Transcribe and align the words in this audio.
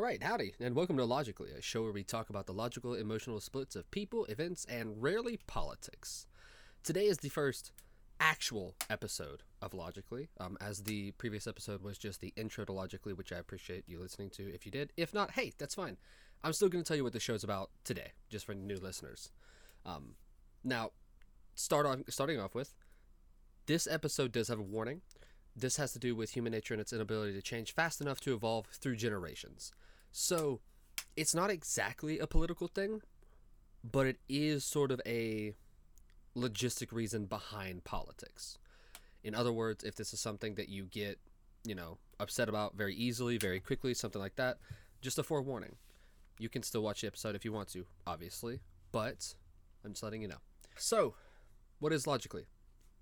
All 0.00 0.06
right, 0.06 0.22
howdy, 0.22 0.54
and 0.58 0.74
welcome 0.74 0.96
to 0.96 1.04
Logically, 1.04 1.50
a 1.50 1.60
show 1.60 1.82
where 1.82 1.92
we 1.92 2.02
talk 2.02 2.30
about 2.30 2.46
the 2.46 2.54
logical, 2.54 2.94
emotional 2.94 3.38
splits 3.38 3.76
of 3.76 3.90
people, 3.90 4.24
events, 4.24 4.64
and 4.64 5.02
rarely 5.02 5.38
politics. 5.46 6.26
Today 6.82 7.04
is 7.04 7.18
the 7.18 7.28
first 7.28 7.70
actual 8.18 8.76
episode 8.88 9.42
of 9.60 9.74
Logically, 9.74 10.30
um, 10.40 10.56
as 10.58 10.84
the 10.84 11.10
previous 11.18 11.46
episode 11.46 11.82
was 11.82 11.98
just 11.98 12.22
the 12.22 12.32
intro 12.34 12.64
to 12.64 12.72
Logically, 12.72 13.12
which 13.12 13.30
I 13.30 13.36
appreciate 13.36 13.84
you 13.86 14.00
listening 14.00 14.30
to 14.30 14.54
if 14.54 14.64
you 14.64 14.72
did. 14.72 14.90
If 14.96 15.12
not, 15.12 15.32
hey, 15.32 15.52
that's 15.58 15.74
fine. 15.74 15.98
I'm 16.42 16.54
still 16.54 16.70
going 16.70 16.82
to 16.82 16.88
tell 16.88 16.96
you 16.96 17.04
what 17.04 17.12
the 17.12 17.20
show's 17.20 17.44
about 17.44 17.68
today, 17.84 18.12
just 18.30 18.46
for 18.46 18.54
new 18.54 18.78
listeners. 18.78 19.30
Um, 19.84 20.14
now, 20.64 20.92
start 21.54 21.84
on 21.84 22.04
starting 22.08 22.40
off 22.40 22.54
with 22.54 22.72
this 23.66 23.86
episode 23.86 24.32
does 24.32 24.48
have 24.48 24.60
a 24.60 24.62
warning. 24.62 25.02
This 25.54 25.76
has 25.76 25.92
to 25.92 25.98
do 25.98 26.16
with 26.16 26.30
human 26.30 26.52
nature 26.52 26.72
and 26.72 26.80
its 26.80 26.94
inability 26.94 27.34
to 27.34 27.42
change 27.42 27.74
fast 27.74 28.00
enough 28.00 28.22
to 28.22 28.32
evolve 28.32 28.64
through 28.72 28.96
generations. 28.96 29.72
So, 30.12 30.60
it's 31.16 31.34
not 31.34 31.50
exactly 31.50 32.18
a 32.18 32.26
political 32.26 32.68
thing, 32.68 33.02
but 33.84 34.06
it 34.06 34.18
is 34.28 34.64
sort 34.64 34.90
of 34.90 35.00
a 35.06 35.54
logistic 36.36 36.92
reason 36.92 37.26
behind 37.26 37.84
politics. 37.84 38.58
In 39.22 39.34
other 39.34 39.52
words, 39.52 39.84
if 39.84 39.96
this 39.96 40.12
is 40.12 40.20
something 40.20 40.54
that 40.54 40.68
you 40.68 40.84
get, 40.84 41.18
you 41.64 41.74
know, 41.74 41.98
upset 42.18 42.48
about 42.48 42.76
very 42.76 42.94
easily, 42.94 43.38
very 43.38 43.60
quickly, 43.60 43.94
something 43.94 44.20
like 44.20 44.36
that, 44.36 44.58
just 45.00 45.18
a 45.18 45.22
forewarning. 45.22 45.76
You 46.38 46.48
can 46.48 46.62
still 46.62 46.82
watch 46.82 47.02
the 47.02 47.06
episode 47.06 47.34
if 47.34 47.44
you 47.44 47.52
want 47.52 47.68
to, 47.70 47.84
obviously, 48.06 48.60
but 48.92 49.34
I'm 49.84 49.92
just 49.92 50.02
letting 50.02 50.22
you 50.22 50.28
know. 50.28 50.40
So, 50.76 51.14
what 51.80 51.92
is 51.92 52.06
logically? 52.06 52.46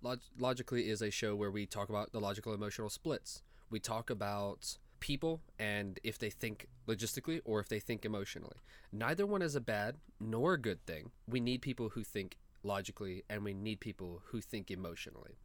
Log- 0.03 0.21
logically 0.39 0.89
is 0.89 1.03
a 1.03 1.11
show 1.11 1.37
where 1.37 1.51
we 1.51 1.67
talk 1.67 1.89
about 1.89 2.13
the 2.13 2.21
logical 2.21 2.53
emotional 2.55 2.91
splits. 2.91 3.43
We 3.71 3.79
talk 3.79 4.11
about 4.11 4.79
people 5.01 5.41
and 5.59 5.99
if 6.03 6.19
they 6.19 6.31
think 6.31 6.69
logistically 6.87 7.41
or 7.45 7.61
if 7.61 7.69
they 7.69 7.81
think 7.81 8.05
emotionally. 8.05 8.57
Neither 8.93 9.27
one 9.27 9.43
is 9.43 9.55
a 9.55 9.61
bad 9.61 9.97
nor 10.21 10.55
a 10.55 10.61
good 10.61 10.85
thing. 10.87 11.11
We 11.27 11.41
need 11.41 11.63
people 11.63 11.91
who 11.91 12.03
think 12.03 12.37
logically 12.63 13.25
and 13.29 13.45
we 13.45 13.55
need 13.55 13.81
people 13.81 14.23
who 14.27 14.41
think 14.41 14.71
emotionally. 14.71 15.37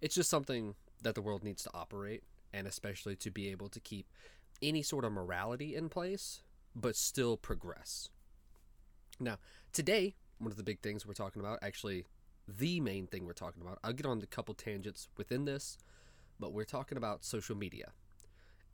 It's 0.00 0.14
just 0.14 0.30
something 0.30 0.74
that 1.02 1.14
the 1.14 1.22
world 1.22 1.44
needs 1.44 1.62
to 1.64 1.70
operate 1.74 2.22
and 2.52 2.66
especially 2.66 3.16
to 3.16 3.30
be 3.30 3.50
able 3.50 3.68
to 3.70 3.80
keep 3.80 4.06
any 4.60 4.82
sort 4.82 5.04
of 5.04 5.12
morality 5.12 5.74
in 5.74 5.88
place 5.88 6.42
but 6.74 6.96
still 6.96 7.36
progress. 7.36 8.08
Now, 9.20 9.38
today, 9.72 10.14
one 10.38 10.50
of 10.50 10.56
the 10.56 10.62
big 10.62 10.80
things 10.80 11.06
we're 11.06 11.12
talking 11.12 11.40
about, 11.40 11.58
actually 11.62 12.06
the 12.48 12.80
main 12.80 13.06
thing 13.06 13.24
we're 13.24 13.32
talking 13.32 13.62
about. 13.62 13.78
I'll 13.84 13.92
get 13.92 14.06
on 14.06 14.20
a 14.22 14.26
couple 14.26 14.54
tangents 14.54 15.08
within 15.16 15.44
this, 15.44 15.78
but 16.40 16.52
we're 16.52 16.64
talking 16.64 16.98
about 16.98 17.24
social 17.24 17.56
media. 17.56 17.92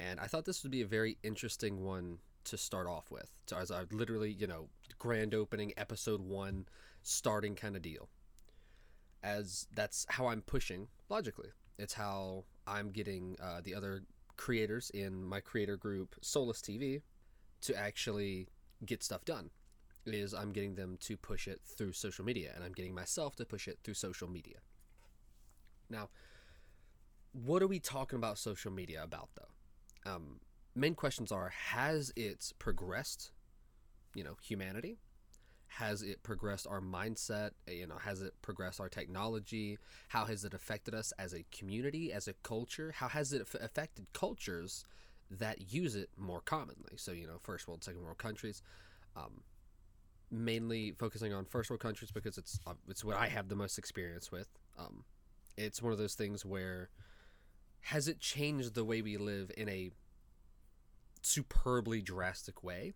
And 0.01 0.21
I 0.21 0.27
thought 0.27 0.45
this 0.45 0.63
would 0.63 0.73
be 0.73 0.83
a 0.83 0.87
very 0.87 1.19
interesting 1.23 1.85
one 1.85 2.19
to 2.45 2.57
start 2.57 2.87
off 2.87 3.11
with. 3.11 3.31
So 3.47 3.57
as 3.57 3.71
I 3.71 3.85
literally, 3.91 4.33
you 4.33 4.47
know, 4.47 4.69
grand 4.99 5.35
opening 5.35 5.73
episode 5.77 6.21
1 6.21 6.67
starting 7.03 7.55
kind 7.55 7.77
of 7.77 7.83
deal. 7.83 8.09
As 9.23 9.67
that's 9.75 10.07
how 10.09 10.29
I'm 10.29 10.43
pushing 10.43 10.89
logically. 11.09 11.49
It's 11.79 11.95
how 11.95 12.45
I'm 12.67 12.91
getting 12.91 13.37
uh, 13.43 13.61
the 13.63 13.75
other 13.75 14.03
creators 14.37 14.91
in 14.91 15.25
my 15.25 15.41
creator 15.41 15.77
group 15.77 16.15
Solus 16.21 16.61
TV 16.61 17.03
to 17.63 17.77
actually 17.77 18.49
get 18.87 19.03
stuff 19.03 19.25
done 19.25 19.51
is 20.07 20.33
I'm 20.33 20.53
getting 20.53 20.75
them 20.75 20.97
to 21.03 21.17
push 21.17 21.47
it 21.49 21.61
through 21.65 21.93
social 21.93 22.25
media, 22.25 22.53
and 22.55 22.65
I'm 22.65 22.73
getting 22.73 22.95
myself 22.95 23.37
to 23.37 23.45
push 23.45 23.69
it 23.69 23.79
through 23.85 23.95
social 23.95 24.29
media. 24.29 24.59
Now, 25.91 26.09
what 27.33 27.63
are 27.63 27.67
we 27.67 27.79
talking 27.79 28.17
about 28.17 28.39
social 28.39 28.73
media 28.73 29.03
about, 29.03 29.29
though? 29.35 29.58
Um, 30.07 30.41
main 30.75 30.95
questions 30.95 31.33
are: 31.33 31.49
Has 31.49 32.13
it 32.17 32.53
progressed? 32.59 33.33
You 34.15 34.25
know, 34.25 34.37
humanity. 34.43 34.99
Has 35.69 36.03
it 36.03 36.23
progressed 36.23 36.67
our 36.67 36.81
mindset? 36.81 37.51
You 37.69 37.87
know, 37.87 37.99
has 37.99 38.23
it 38.23 38.35
progressed 38.43 38.81
our 38.81 38.89
technology? 38.89 39.79
How 40.09 40.25
has 40.25 40.45
it 40.45 40.55
affected 40.55 40.95
us 40.95 41.13
as 41.19 41.35
a 41.35 41.45
community, 41.53 42.13
as 42.13 42.27
a 42.27 42.33
culture? 42.43 42.93
How 42.97 43.09
has 43.09 43.33
it 43.33 43.43
affected 43.43 44.07
cultures 44.13 44.85
that 45.31 45.73
use 45.73 45.95
it 45.95 46.09
more 46.17 46.41
commonly? 46.41 46.97
So, 46.97 47.13
you 47.13 47.27
know, 47.27 47.39
first 47.43 47.69
world, 47.69 47.85
second 47.85 48.03
world 48.03 48.19
countries. 48.19 48.63
Um, 49.15 49.43
mainly 50.31 50.93
focusing 50.93 51.33
on 51.33 51.45
first 51.45 51.71
world 51.71 51.81
countries 51.81 52.11
because 52.11 52.39
it's 52.39 52.59
uh, 52.67 52.75
it's 52.89 53.05
what 53.05 53.17
I 53.17 53.29
have 53.29 53.49
the 53.49 53.57
most 53.57 53.79
experience 53.79 54.31
with. 54.31 54.49
Um, 54.79 55.05
it's 55.57 55.83
one 55.83 55.93
of 55.93 55.99
those 55.99 56.15
things 56.15 56.45
where 56.45 56.91
has 57.89 58.07
it 58.07 58.21
changed 58.21 58.75
the 58.75 58.85
way 58.85 59.01
we 59.01 59.17
live 59.17 59.51
in 59.57 59.67
a 59.67 59.91
superbly 61.23 62.03
drastic 62.03 62.63
way 62.63 62.93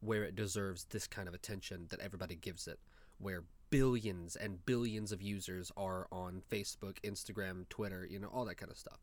where 0.00 0.24
it 0.24 0.34
deserves 0.34 0.84
this 0.84 1.06
kind 1.06 1.28
of 1.28 1.34
attention 1.34 1.86
that 1.90 2.00
everybody 2.00 2.34
gives 2.34 2.66
it 2.66 2.78
where 3.18 3.44
billions 3.68 4.34
and 4.34 4.64
billions 4.64 5.12
of 5.12 5.20
users 5.20 5.70
are 5.76 6.06
on 6.10 6.42
Facebook, 6.50 6.98
Instagram, 7.04 7.68
Twitter, 7.68 8.06
you 8.08 8.18
know, 8.18 8.28
all 8.28 8.46
that 8.46 8.56
kind 8.56 8.72
of 8.72 8.78
stuff. 8.78 9.00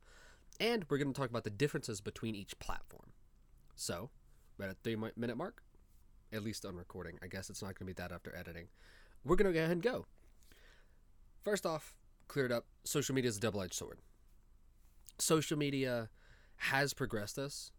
And 0.59 0.84
we're 0.89 0.97
going 0.97 1.13
to 1.13 1.19
talk 1.19 1.29
about 1.29 1.44
the 1.44 1.51
differences 1.51 2.01
between 2.01 2.34
each 2.34 2.57
platform. 2.57 3.12
So, 3.75 4.09
right 4.57 4.69
at 4.69 4.81
3 4.84 4.95
minute 5.16 5.38
mark, 5.38 5.62
at 6.34 6.44
least 6.44 6.66
on 6.66 6.75
recording. 6.75 7.19
I 7.22 7.28
guess 7.28 7.51
it's 7.51 7.62
not 7.62 7.78
going 7.78 7.88
to 7.88 7.94
be 7.94 8.01
that 8.01 8.12
after 8.12 8.35
editing. 8.35 8.68
We're 9.23 9.35
going 9.35 9.53
to 9.53 9.53
go 9.53 9.59
ahead 9.59 9.73
and 9.73 9.84
go. 9.84 10.07
First 11.44 11.68
off, 11.68 11.94
cleared 12.28 12.51
up, 12.51 12.66
social 12.84 13.13
media 13.13 13.29
is 13.29 13.38
a 13.38 13.41
double 13.41 13.62
edged 13.62 13.75
sword. 13.75 14.00
Social 15.19 15.57
media 15.57 16.09
has 16.57 16.94
progressed 16.94 17.38
us 17.38 17.72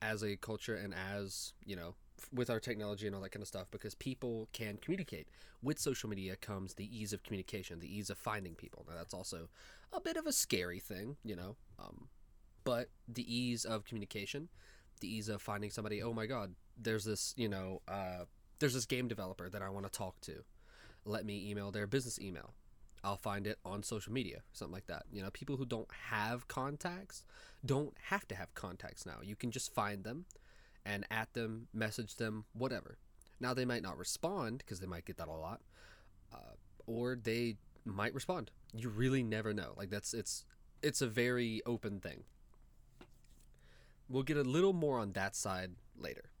as 0.00 0.22
a 0.22 0.36
culture 0.36 0.74
and 0.74 0.94
as, 0.94 1.52
you 1.64 1.76
know, 1.76 1.94
with 2.32 2.50
our 2.50 2.60
technology 2.60 3.06
and 3.06 3.14
all 3.14 3.22
that 3.22 3.30
kind 3.30 3.42
of 3.42 3.48
stuff 3.48 3.70
because 3.70 3.94
people 3.94 4.48
can 4.52 4.76
communicate. 4.76 5.28
With 5.62 5.78
social 5.78 6.08
media 6.08 6.36
comes 6.36 6.74
the 6.74 6.96
ease 6.96 7.12
of 7.12 7.22
communication, 7.22 7.78
the 7.78 7.94
ease 7.94 8.10
of 8.10 8.18
finding 8.18 8.54
people. 8.54 8.84
Now, 8.88 8.96
that's 8.96 9.14
also 9.14 9.48
a 9.92 10.00
bit 10.00 10.16
of 10.16 10.26
a 10.26 10.32
scary 10.32 10.80
thing, 10.80 11.16
you 11.24 11.36
know, 11.36 11.56
um, 11.78 12.08
but 12.64 12.88
the 13.08 13.22
ease 13.32 13.64
of 13.64 13.84
communication, 13.84 14.48
the 15.00 15.12
ease 15.12 15.28
of 15.28 15.42
finding 15.42 15.70
somebody, 15.70 16.02
oh 16.02 16.12
my 16.12 16.26
God, 16.26 16.54
there's 16.80 17.04
this 17.04 17.34
you 17.36 17.48
know 17.48 17.82
uh, 17.88 18.24
there's 18.58 18.74
this 18.74 18.86
game 18.86 19.08
developer 19.08 19.48
that 19.48 19.62
I 19.62 19.68
want 19.68 19.86
to 19.86 19.92
talk 19.92 20.20
to. 20.22 20.44
Let 21.04 21.24
me 21.24 21.50
email 21.50 21.70
their 21.70 21.86
business 21.86 22.20
email. 22.20 22.54
I'll 23.04 23.16
find 23.16 23.46
it 23.46 23.58
on 23.64 23.82
social 23.82 24.12
media, 24.12 24.42
something 24.52 24.72
like 24.72 24.86
that. 24.86 25.04
You 25.12 25.22
know, 25.22 25.30
people 25.30 25.56
who 25.56 25.66
don't 25.66 25.88
have 26.10 26.48
contacts 26.48 27.24
don't 27.64 27.94
have 28.08 28.26
to 28.28 28.34
have 28.34 28.54
contacts 28.54 29.04
now. 29.06 29.16
You 29.22 29.36
can 29.36 29.50
just 29.50 29.74
find 29.74 30.04
them 30.04 30.26
and 30.84 31.04
at 31.10 31.32
them, 31.34 31.68
message 31.72 32.16
them, 32.16 32.44
whatever. 32.52 32.98
Now 33.40 33.54
they 33.54 33.64
might 33.64 33.82
not 33.82 33.98
respond 33.98 34.58
because 34.58 34.80
they 34.80 34.86
might 34.86 35.04
get 35.04 35.16
that 35.16 35.28
a 35.28 35.32
lot, 35.32 35.60
uh, 36.32 36.54
or 36.86 37.16
they 37.20 37.56
might 37.84 38.14
respond. 38.14 38.50
You 38.72 38.88
really 38.88 39.22
never 39.22 39.52
know. 39.52 39.74
Like 39.76 39.90
that's 39.90 40.14
it's 40.14 40.44
it's 40.82 41.02
a 41.02 41.06
very 41.06 41.60
open 41.66 42.00
thing. 42.00 42.24
We'll 44.08 44.22
get 44.22 44.36
a 44.36 44.42
little 44.42 44.72
more 44.72 44.98
on 44.98 45.12
that 45.12 45.34
side 45.34 45.72
later 45.96 46.32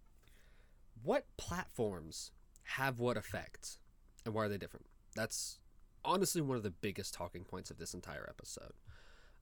what 1.02 1.26
platforms 1.36 2.30
have 2.62 2.98
what 2.98 3.16
effect 3.16 3.78
and 4.24 4.34
why 4.34 4.44
are 4.44 4.48
they 4.48 4.58
different? 4.58 4.86
That's 5.14 5.58
honestly 6.04 6.40
one 6.40 6.56
of 6.56 6.62
the 6.62 6.70
biggest 6.70 7.14
talking 7.14 7.44
points 7.44 7.70
of 7.70 7.78
this 7.78 7.94
entire 7.94 8.26
episode. 8.28 8.72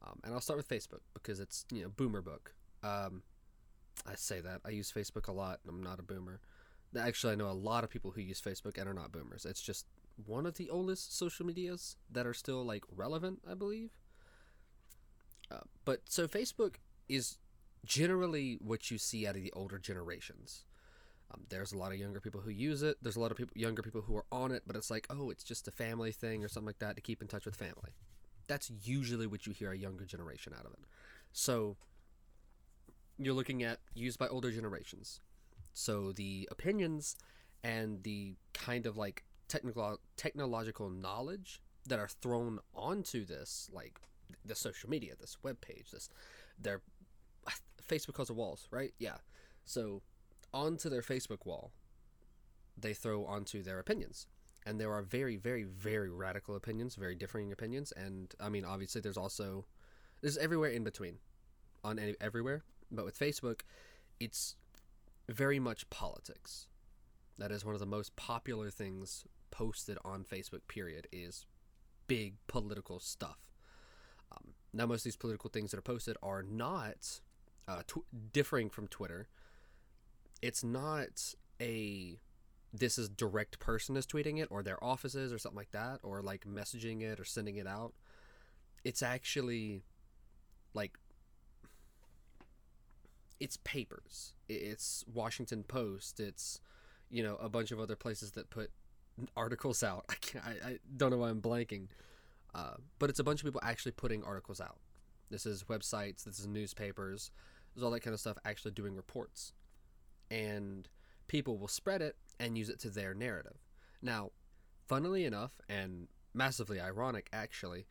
Um, 0.07 0.21
and 0.25 0.33
I'll 0.33 0.41
start 0.41 0.57
with 0.57 0.69
Facebook 0.69 1.01
because 1.15 1.41
it's, 1.41 1.65
you 1.73 1.83
know, 1.83 1.89
boomer 1.89 2.23
book. 2.23 2.55
Um, 2.83 3.23
I 4.07 4.15
say 4.15 4.41
that. 4.41 4.61
I 4.65 4.71
use 4.71 4.91
Facebook 4.91 5.29
a 5.29 5.33
lot. 5.33 5.61
I'm 5.69 5.83
not 5.83 5.99
a 5.99 6.03
boomer. 6.03 6.41
Actually, 6.99 7.35
I 7.35 7.37
know 7.37 7.51
a 7.51 7.53
lot 7.53 7.85
of 7.85 7.91
people 7.91 8.11
who 8.13 8.21
use 8.21 8.41
Facebook 8.41 8.79
and 8.79 8.89
are 8.89 8.95
not 8.95 9.13
boomers. 9.13 9.45
It's 9.45 9.63
just 9.63 9.87
one 10.27 10.47
of 10.47 10.57
the 10.57 10.71
oldest 10.71 11.17
social 11.17 11.47
medias 11.47 11.97
that 12.11 12.27
are 12.27 12.35
still 12.35 12.65
like 12.65 12.85
relevant, 12.95 13.41
I 13.49 13.55
believe. 13.55 13.91
Uh, 15.51 15.61
but 15.85 16.03
so 16.07 16.27
Facebook 16.27 16.77
is 17.09 17.39
generally 17.85 18.59
what 18.61 18.91
you 18.91 18.99
see 18.99 19.27
out 19.27 19.37
of 19.37 19.43
the 19.43 19.53
older 19.53 19.79
generations. 19.79 20.65
Um, 21.33 21.43
there's 21.49 21.73
a 21.73 21.79
lot 21.79 21.93
of 21.93 21.99
younger 21.99 22.21
people 22.21 22.41
who 22.41 22.51
use 22.51 22.83
it. 22.83 22.97
There's 23.03 23.17
a 23.17 23.21
lot 23.21 23.31
of 23.31 23.37
people, 23.37 23.57
younger 23.57 23.83
people 23.83 24.01
who 24.03 24.17
are 24.17 24.25
on 24.33 24.53
it, 24.53 24.63
but 24.67 24.77
it's 24.77 24.91
like, 24.91 25.07
oh, 25.11 25.31
it's 25.31 25.45
just 25.45 25.69
a 25.69 25.71
family 25.71 26.13
thing 26.13 26.45
or 26.45 26.49
something 26.49 26.67
like 26.67 26.79
that 26.79 26.97
to 26.97 27.03
keep 27.03 27.23
in 27.23 27.29
touch 27.29 27.45
with 27.45 27.57
family. 27.57 27.95
That's 28.49 28.71
usually 28.83 29.27
what 29.27 29.47
you 29.47 29.53
hear 29.53 29.73
a 29.73 29.77
younger 29.77 30.05
generation 30.05 30.53
out 30.59 30.67
of 30.67 30.73
it. 30.73 30.81
So 31.33 31.77
you're 33.19 33.35
looking 33.35 33.63
at 33.63 33.79
used 33.95 34.19
by 34.19 34.27
older 34.29 34.51
generations. 34.51 35.21
So 35.73 36.13
the 36.13 36.49
opinions 36.51 37.17
and 37.63 38.03
the 38.03 38.35
kind 38.55 38.87
of 38.87 38.97
like 38.97 39.25
technical 39.49 39.99
technological 40.17 40.91
knowledge 40.91 41.61
that 41.87 41.99
are 41.99 42.09
thrown 42.09 42.59
onto 42.75 43.25
this, 43.25 43.71
like 43.73 44.01
the 44.45 44.55
social 44.55 44.91
media, 44.91 45.15
this 45.21 45.37
web 45.43 45.61
page, 45.61 45.91
this 45.93 46.09
their 46.59 46.81
Facebook 47.87 48.15
calls 48.15 48.31
it 48.31 48.37
walls, 48.37 48.69
right? 48.71 48.93
Yeah. 48.99 49.17
So 49.65 50.03
onto 50.53 50.89
their 50.89 51.03
Facebook 51.03 51.45
wall, 51.45 51.73
they 52.77 52.95
throw 52.95 53.25
onto 53.25 53.63
their 53.63 53.79
opinions. 53.79 54.27
And 54.67 54.79
there 54.81 54.93
are 54.93 55.03
very, 55.03 55.37
very, 55.37 55.65
very 55.65 56.11
radical 56.11 56.55
opinions, 56.55 56.95
very 56.95 57.15
differing 57.15 57.51
opinions. 57.53 57.93
And 57.97 58.35
I 58.39 58.49
mean, 58.49 58.65
obviously, 58.65 59.01
there's 59.01 59.17
also, 59.17 59.65
there's 60.21 60.37
everywhere 60.37 60.71
in 60.71 60.85
between 60.85 61.17
on 61.83 61.99
any, 61.99 62.15
everywhere. 62.21 62.63
But 62.91 63.05
with 63.05 63.19
Facebook, 63.19 63.61
it's 64.19 64.57
very 65.29 65.59
much 65.59 65.89
politics. 65.91 66.67
That 67.39 67.51
is 67.51 67.65
one 67.65 67.75
of 67.75 67.81
the 67.81 67.87
most 67.87 68.17
popular 68.17 68.71
things 68.71 69.25
posted 69.51 69.97
on 70.05 70.25
Facebook. 70.25 70.61
Period 70.69 71.07
is 71.11 71.47
big 72.07 72.35
political 72.49 73.01
stuff. 73.01 73.39
Um, 74.33 74.55
now, 74.73 74.87
most 74.87 75.01
of 75.01 75.05
these 75.05 75.17
political 75.17 75.49
things 75.49 75.71
that 75.71 75.79
are 75.79 75.83
posted 75.83 76.17
are 76.23 76.43
not 76.43 77.21
uh, 77.67 77.83
tw- 77.87 78.33
differing 78.33 78.69
from 78.69 78.89
Twitter. 78.89 79.29
It's 80.43 80.65
not 80.65 81.35
a 81.61 82.19
this 82.73 82.99
is 82.99 83.09
direct 83.09 83.59
person 83.59 83.97
is 83.97 84.07
tweeting 84.07 84.41
it 84.41 84.47
or 84.51 84.63
their 84.63 84.83
offices 84.83 85.33
or 85.33 85.39
something 85.39 85.57
like 85.57 85.73
that 85.73 85.99
or 86.05 86.23
like 86.23 86.47
messaging 86.47 87.03
it 87.03 87.19
or 87.19 87.25
sending 87.25 87.57
it 87.57 87.67
out. 87.67 87.93
It's 88.85 89.03
actually 89.03 89.83
like 90.73 90.97
it's 93.41 93.57
papers. 93.65 94.35
It's 94.49 95.05
Washington 95.13 95.65
Post. 95.65 96.21
It's 96.21 96.61
you 97.11 97.23
know 97.23 97.37
a 97.37 97.49
bunch 97.49 97.73
of 97.73 97.81
other 97.81 97.97
places 97.97 98.33
that 98.33 98.51
put 98.51 98.71
articles 99.37 99.83
out. 99.83 100.05
I 100.09 100.15
can't, 100.21 100.45
I, 100.45 100.69
I 100.69 100.79
don't 100.97 101.11
know 101.11 101.19
why 101.19 101.31
I'm 101.31 101.43
blanking, 101.43 101.89
uh, 102.55 102.75
but 102.99 103.11
it's 103.11 103.19
a 103.19 103.25
bunch 103.25 103.41
of 103.41 103.47
people 103.47 103.61
actually 103.65 103.93
putting 103.93 104.23
articles 104.23 104.61
out. 104.61 104.79
This 105.31 105.47
is 105.47 105.65
websites. 105.65 106.25
This 106.25 106.39
is 106.39 106.47
newspapers. 106.47 107.31
There's 107.75 107.85
all 107.85 107.91
that 107.93 108.01
kind 108.01 108.15
of 108.15 108.21
stuff 108.21 108.37
actually 108.45 108.73
doing 108.73 108.95
reports, 108.95 109.53
and 110.31 110.89
people 111.29 111.59
will 111.59 111.69
spread 111.69 112.03
it 112.03 112.17
and 112.39 112.57
use 112.57 112.69
it 112.69 112.81
to 112.81 112.91
their 112.91 113.15
narrative. 113.15 113.59
Now, 114.03 114.31
funnily 114.89 115.25
enough, 115.25 115.53
and 115.69 116.09
massively 116.35 116.81
ironic 116.81 117.29
actually, 117.33 117.87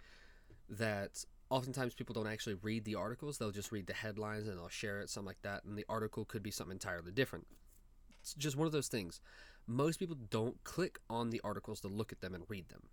that 0.69 1.24
oftentimes 1.50 1.94
people 1.94 2.13
don't 2.13 2.27
actually 2.27 2.56
read 2.56 2.86
the 2.86 2.95
articles. 2.95 3.38
They'll 3.38 3.51
just 3.51 3.71
read 3.71 3.88
the 3.88 3.94
headlines 3.94 4.47
and 4.47 4.57
they'll 4.57 4.69
share 4.69 5.00
it, 5.01 5.09
something 5.09 5.27
like 5.27 5.41
that. 5.41 5.63
And 5.65 5.77
the 5.77 5.86
article 5.89 6.25
could 6.25 6.44
be 6.44 6.51
something 6.51 6.74
entirely 6.74 7.12
different. 7.12 7.47
It's 8.21 8.33
just 8.33 8.56
one 8.56 8.68
of 8.68 8.74
those 8.74 8.88
things. 8.88 9.21
Most 9.68 10.00
people 10.00 10.18
don't 10.30 10.63
click 10.63 11.00
on 11.09 11.30
the 11.30 11.41
articles 11.44 11.81
to 11.81 11.88
look 11.88 12.12
at 12.12 12.21
them 12.21 12.33
and 12.33 12.44
read 12.47 12.69
them. 12.69 12.83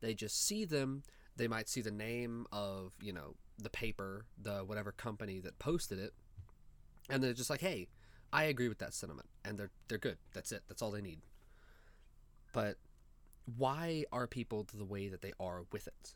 They 0.00 0.14
just 0.14 0.46
see 0.46 0.64
them. 0.64 1.02
They 1.36 1.48
might 1.48 1.68
see 1.68 1.80
the 1.80 1.90
name 1.90 2.46
of, 2.52 2.94
you 3.00 3.12
know, 3.12 3.34
the 3.58 3.70
paper, 3.70 4.26
the 4.40 4.58
whatever 4.58 4.92
company 4.92 5.40
that 5.40 5.58
posted 5.58 5.98
it. 5.98 6.12
And 7.10 7.22
they're 7.22 7.32
just 7.32 7.50
like, 7.50 7.60
hey, 7.60 7.88
I 8.32 8.44
agree 8.44 8.68
with 8.68 8.78
that 8.78 8.94
sentiment. 8.94 9.28
And 9.44 9.58
they're 9.58 9.70
they're 9.88 9.98
good. 9.98 10.18
That's 10.34 10.52
it. 10.52 10.62
That's 10.68 10.82
all 10.82 10.90
they 10.90 11.00
need. 11.00 11.20
But 12.52 12.76
why 13.56 14.04
are 14.12 14.26
people 14.26 14.66
the 14.74 14.84
way 14.84 15.08
that 15.08 15.22
they 15.22 15.32
are 15.40 15.64
with 15.72 15.86
it? 15.86 16.14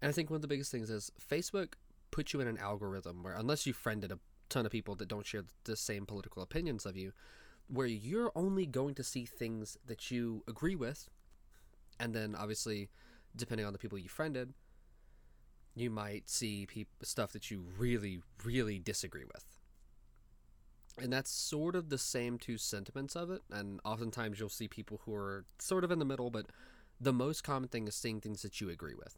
And 0.00 0.08
I 0.08 0.12
think 0.12 0.30
one 0.30 0.36
of 0.36 0.42
the 0.42 0.48
biggest 0.48 0.70
things 0.70 0.90
is 0.90 1.10
Facebook 1.20 1.74
puts 2.10 2.32
you 2.32 2.40
in 2.40 2.46
an 2.46 2.58
algorithm 2.58 3.22
where, 3.22 3.34
unless 3.34 3.66
you 3.66 3.72
friended 3.72 4.12
a 4.12 4.18
ton 4.48 4.64
of 4.64 4.72
people 4.72 4.94
that 4.96 5.08
don't 5.08 5.26
share 5.26 5.44
the 5.64 5.76
same 5.76 6.06
political 6.06 6.42
opinions 6.42 6.86
of 6.86 6.96
you, 6.96 7.12
where 7.66 7.86
you're 7.86 8.32
only 8.34 8.66
going 8.66 8.94
to 8.94 9.02
see 9.02 9.24
things 9.24 9.76
that 9.84 10.10
you 10.10 10.42
agree 10.48 10.76
with. 10.76 11.08
And 12.00 12.14
then, 12.14 12.34
obviously, 12.36 12.88
depending 13.34 13.66
on 13.66 13.72
the 13.72 13.78
people 13.78 13.98
you 13.98 14.08
friended, 14.08 14.54
you 15.74 15.90
might 15.90 16.30
see 16.30 16.66
peop- 16.66 16.88
stuff 17.02 17.32
that 17.32 17.50
you 17.50 17.64
really, 17.76 18.20
really 18.44 18.78
disagree 18.78 19.24
with. 19.24 19.44
And 21.00 21.12
that's 21.12 21.30
sort 21.30 21.76
of 21.76 21.88
the 21.88 21.98
same 21.98 22.38
two 22.38 22.58
sentiments 22.58 23.14
of 23.14 23.30
it. 23.30 23.42
And 23.50 23.80
oftentimes 23.84 24.40
you'll 24.40 24.48
see 24.48 24.68
people 24.68 25.00
who 25.04 25.14
are 25.14 25.44
sort 25.58 25.84
of 25.84 25.90
in 25.90 25.98
the 25.98 26.04
middle, 26.04 26.30
but 26.30 26.46
the 27.00 27.12
most 27.12 27.44
common 27.44 27.68
thing 27.68 27.86
is 27.86 27.94
seeing 27.94 28.20
things 28.20 28.42
that 28.42 28.60
you 28.60 28.68
agree 28.70 28.94
with 28.94 29.16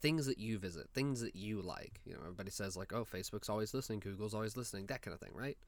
things 0.00 0.26
that 0.26 0.38
you 0.38 0.58
visit, 0.58 0.88
things 0.94 1.20
that 1.20 1.34
you 1.34 1.60
like. 1.60 2.00
You 2.04 2.14
know, 2.14 2.20
everybody 2.20 2.50
says 2.50 2.76
like, 2.76 2.92
"Oh, 2.92 3.04
Facebook's 3.04 3.48
always 3.48 3.74
listening, 3.74 4.00
Google's 4.00 4.34
always 4.34 4.56
listening," 4.56 4.86
that 4.86 5.02
kind 5.02 5.14
of 5.14 5.20
thing, 5.20 5.34
right? 5.34 5.58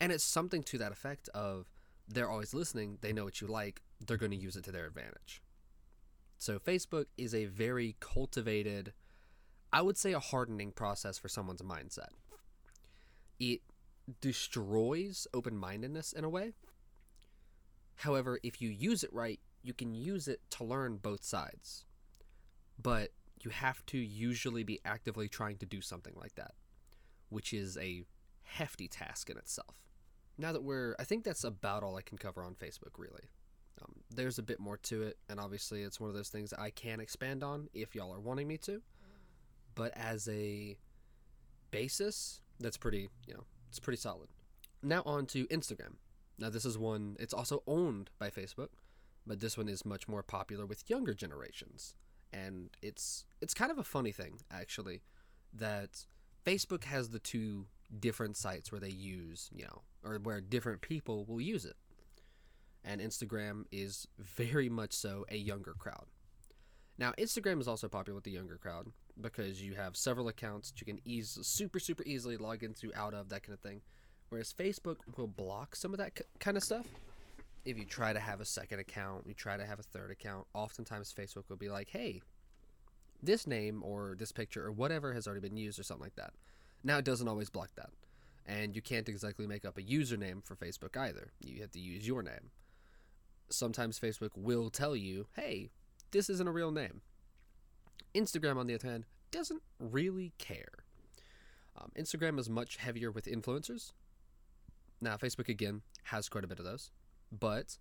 And 0.00 0.10
it's 0.10 0.24
something 0.24 0.62
to 0.64 0.78
that 0.78 0.92
effect 0.92 1.28
of 1.30 1.70
they're 2.08 2.30
always 2.30 2.52
listening, 2.52 2.98
they 3.00 3.12
know 3.12 3.24
what 3.24 3.40
you 3.40 3.46
like, 3.46 3.82
they're 4.00 4.16
going 4.16 4.32
to 4.32 4.36
use 4.36 4.56
it 4.56 4.64
to 4.64 4.72
their 4.72 4.86
advantage. 4.86 5.42
So 6.38 6.58
Facebook 6.58 7.06
is 7.16 7.34
a 7.34 7.44
very 7.44 7.96
cultivated, 8.00 8.92
I 9.72 9.82
would 9.82 9.96
say 9.96 10.12
a 10.12 10.18
hardening 10.18 10.72
process 10.72 11.18
for 11.18 11.28
someone's 11.28 11.62
mindset. 11.62 12.10
It 13.38 13.60
destroys 14.20 15.26
open-mindedness 15.32 16.12
in 16.12 16.24
a 16.24 16.28
way. 16.28 16.52
However, 17.96 18.38
if 18.42 18.60
you 18.60 18.68
use 18.68 19.04
it 19.04 19.12
right, 19.12 19.40
you 19.62 19.72
can 19.72 19.94
use 19.94 20.26
it 20.28 20.40
to 20.50 20.64
learn 20.64 20.96
both 20.96 21.24
sides. 21.24 21.84
But 22.80 23.10
you 23.40 23.50
have 23.50 23.84
to 23.86 23.98
usually 23.98 24.64
be 24.64 24.80
actively 24.84 25.28
trying 25.28 25.56
to 25.58 25.66
do 25.66 25.80
something 25.80 26.14
like 26.16 26.34
that, 26.34 26.52
which 27.28 27.52
is 27.52 27.76
a 27.76 28.04
hefty 28.42 28.88
task 28.88 29.30
in 29.30 29.36
itself. 29.36 29.76
Now 30.38 30.52
that 30.52 30.62
we're, 30.62 30.96
I 30.98 31.04
think 31.04 31.24
that's 31.24 31.44
about 31.44 31.82
all 31.82 31.96
I 31.96 32.02
can 32.02 32.18
cover 32.18 32.42
on 32.42 32.54
Facebook, 32.54 32.98
really. 32.98 33.30
Um, 33.80 33.94
there's 34.14 34.38
a 34.38 34.42
bit 34.42 34.60
more 34.60 34.76
to 34.78 35.02
it, 35.02 35.18
and 35.28 35.38
obviously 35.38 35.82
it's 35.82 36.00
one 36.00 36.08
of 36.08 36.16
those 36.16 36.28
things 36.28 36.52
I 36.52 36.70
can 36.70 37.00
expand 37.00 37.42
on 37.42 37.68
if 37.72 37.94
y'all 37.94 38.12
are 38.12 38.20
wanting 38.20 38.48
me 38.48 38.58
to. 38.58 38.82
But 39.74 39.96
as 39.96 40.28
a 40.28 40.76
basis, 41.70 42.40
that's 42.60 42.76
pretty, 42.76 43.08
you 43.26 43.34
know, 43.34 43.44
it's 43.72 43.80
pretty 43.80 43.96
solid. 43.96 44.28
Now 44.82 45.02
on 45.06 45.24
to 45.28 45.46
Instagram. 45.46 45.94
Now 46.38 46.50
this 46.50 46.66
is 46.66 46.76
one, 46.76 47.16
it's 47.18 47.32
also 47.32 47.62
owned 47.66 48.10
by 48.18 48.28
Facebook, 48.28 48.68
but 49.26 49.40
this 49.40 49.56
one 49.56 49.66
is 49.66 49.86
much 49.86 50.06
more 50.06 50.22
popular 50.22 50.66
with 50.66 50.90
younger 50.90 51.14
generations 51.14 51.94
and 52.34 52.68
it's 52.82 53.24
it's 53.40 53.54
kind 53.54 53.70
of 53.70 53.78
a 53.78 53.84
funny 53.84 54.12
thing 54.12 54.40
actually 54.50 55.00
that 55.54 56.04
Facebook 56.44 56.84
has 56.84 57.08
the 57.08 57.18
two 57.18 57.64
different 57.98 58.36
sites 58.36 58.70
where 58.70 58.80
they 58.80 58.90
use, 58.90 59.48
you 59.54 59.64
know, 59.64 59.80
or 60.04 60.18
where 60.22 60.42
different 60.42 60.82
people 60.82 61.24
will 61.24 61.40
use 61.40 61.64
it. 61.64 61.76
And 62.84 63.00
Instagram 63.00 63.64
is 63.72 64.06
very 64.18 64.68
much 64.68 64.92
so 64.92 65.24
a 65.30 65.36
younger 65.36 65.72
crowd. 65.78 66.06
Now, 66.98 67.12
Instagram 67.18 67.60
is 67.60 67.68
also 67.68 67.88
popular 67.88 68.16
with 68.16 68.24
the 68.24 68.32
younger 68.32 68.58
crowd 68.58 68.88
because 69.20 69.62
you 69.62 69.74
have 69.74 69.96
several 69.96 70.28
accounts 70.28 70.70
that 70.70 70.80
you 70.80 70.86
can 70.86 71.00
ease 71.04 71.38
super 71.42 71.78
super 71.78 72.02
easily 72.04 72.36
log 72.36 72.62
into, 72.62 72.92
out 72.94 73.14
of, 73.14 73.28
that 73.28 73.42
kind 73.42 73.54
of 73.54 73.60
thing. 73.60 73.80
Whereas 74.28 74.52
Facebook 74.52 74.96
will 75.16 75.26
block 75.26 75.76
some 75.76 75.92
of 75.92 75.98
that 75.98 76.18
c- 76.18 76.24
kind 76.38 76.56
of 76.56 76.62
stuff 76.62 76.86
if 77.64 77.78
you 77.78 77.84
try 77.84 78.12
to 78.12 78.20
have 78.20 78.40
a 78.40 78.44
second 78.44 78.80
account, 78.80 79.26
you 79.26 79.34
try 79.34 79.56
to 79.56 79.64
have 79.64 79.78
a 79.78 79.84
third 79.84 80.10
account, 80.10 80.46
oftentimes 80.54 81.12
Facebook 81.12 81.48
will 81.48 81.56
be 81.56 81.68
like, 81.68 81.88
hey, 81.90 82.20
this 83.22 83.46
name 83.46 83.82
or 83.84 84.16
this 84.18 84.32
picture 84.32 84.66
or 84.66 84.72
whatever 84.72 85.12
has 85.12 85.26
already 85.26 85.46
been 85.48 85.56
used 85.56 85.78
or 85.78 85.84
something 85.84 86.04
like 86.04 86.16
that. 86.16 86.32
Now, 86.82 86.98
it 86.98 87.04
doesn't 87.04 87.28
always 87.28 87.50
block 87.50 87.70
that. 87.76 87.90
And 88.44 88.74
you 88.74 88.82
can't 88.82 89.08
exactly 89.08 89.46
make 89.46 89.64
up 89.64 89.78
a 89.78 89.82
username 89.82 90.44
for 90.44 90.56
Facebook 90.56 90.96
either. 90.96 91.32
You 91.40 91.60
have 91.60 91.70
to 91.72 91.78
use 91.78 92.06
your 92.06 92.22
name. 92.22 92.50
Sometimes 93.48 94.00
Facebook 94.00 94.30
will 94.34 94.68
tell 94.68 94.96
you, 94.96 95.28
hey, 95.36 95.70
this 96.10 96.28
isn't 96.28 96.48
a 96.48 96.52
real 96.52 96.72
name. 96.72 97.02
Instagram, 98.14 98.56
on 98.56 98.66
the 98.66 98.74
other 98.74 98.88
hand, 98.88 99.04
doesn't 99.30 99.62
really 99.78 100.32
care. 100.38 100.84
Um, 101.76 101.90
Instagram 101.98 102.38
is 102.38 102.50
much 102.50 102.76
heavier 102.76 103.10
with 103.10 103.26
influencers. 103.26 103.92
Now, 105.00 105.16
Facebook, 105.16 105.48
again, 105.48 105.82
has 106.04 106.28
quite 106.28 106.44
a 106.44 106.46
bit 106.46 106.58
of 106.58 106.64
those 106.64 106.90
but 107.32 107.78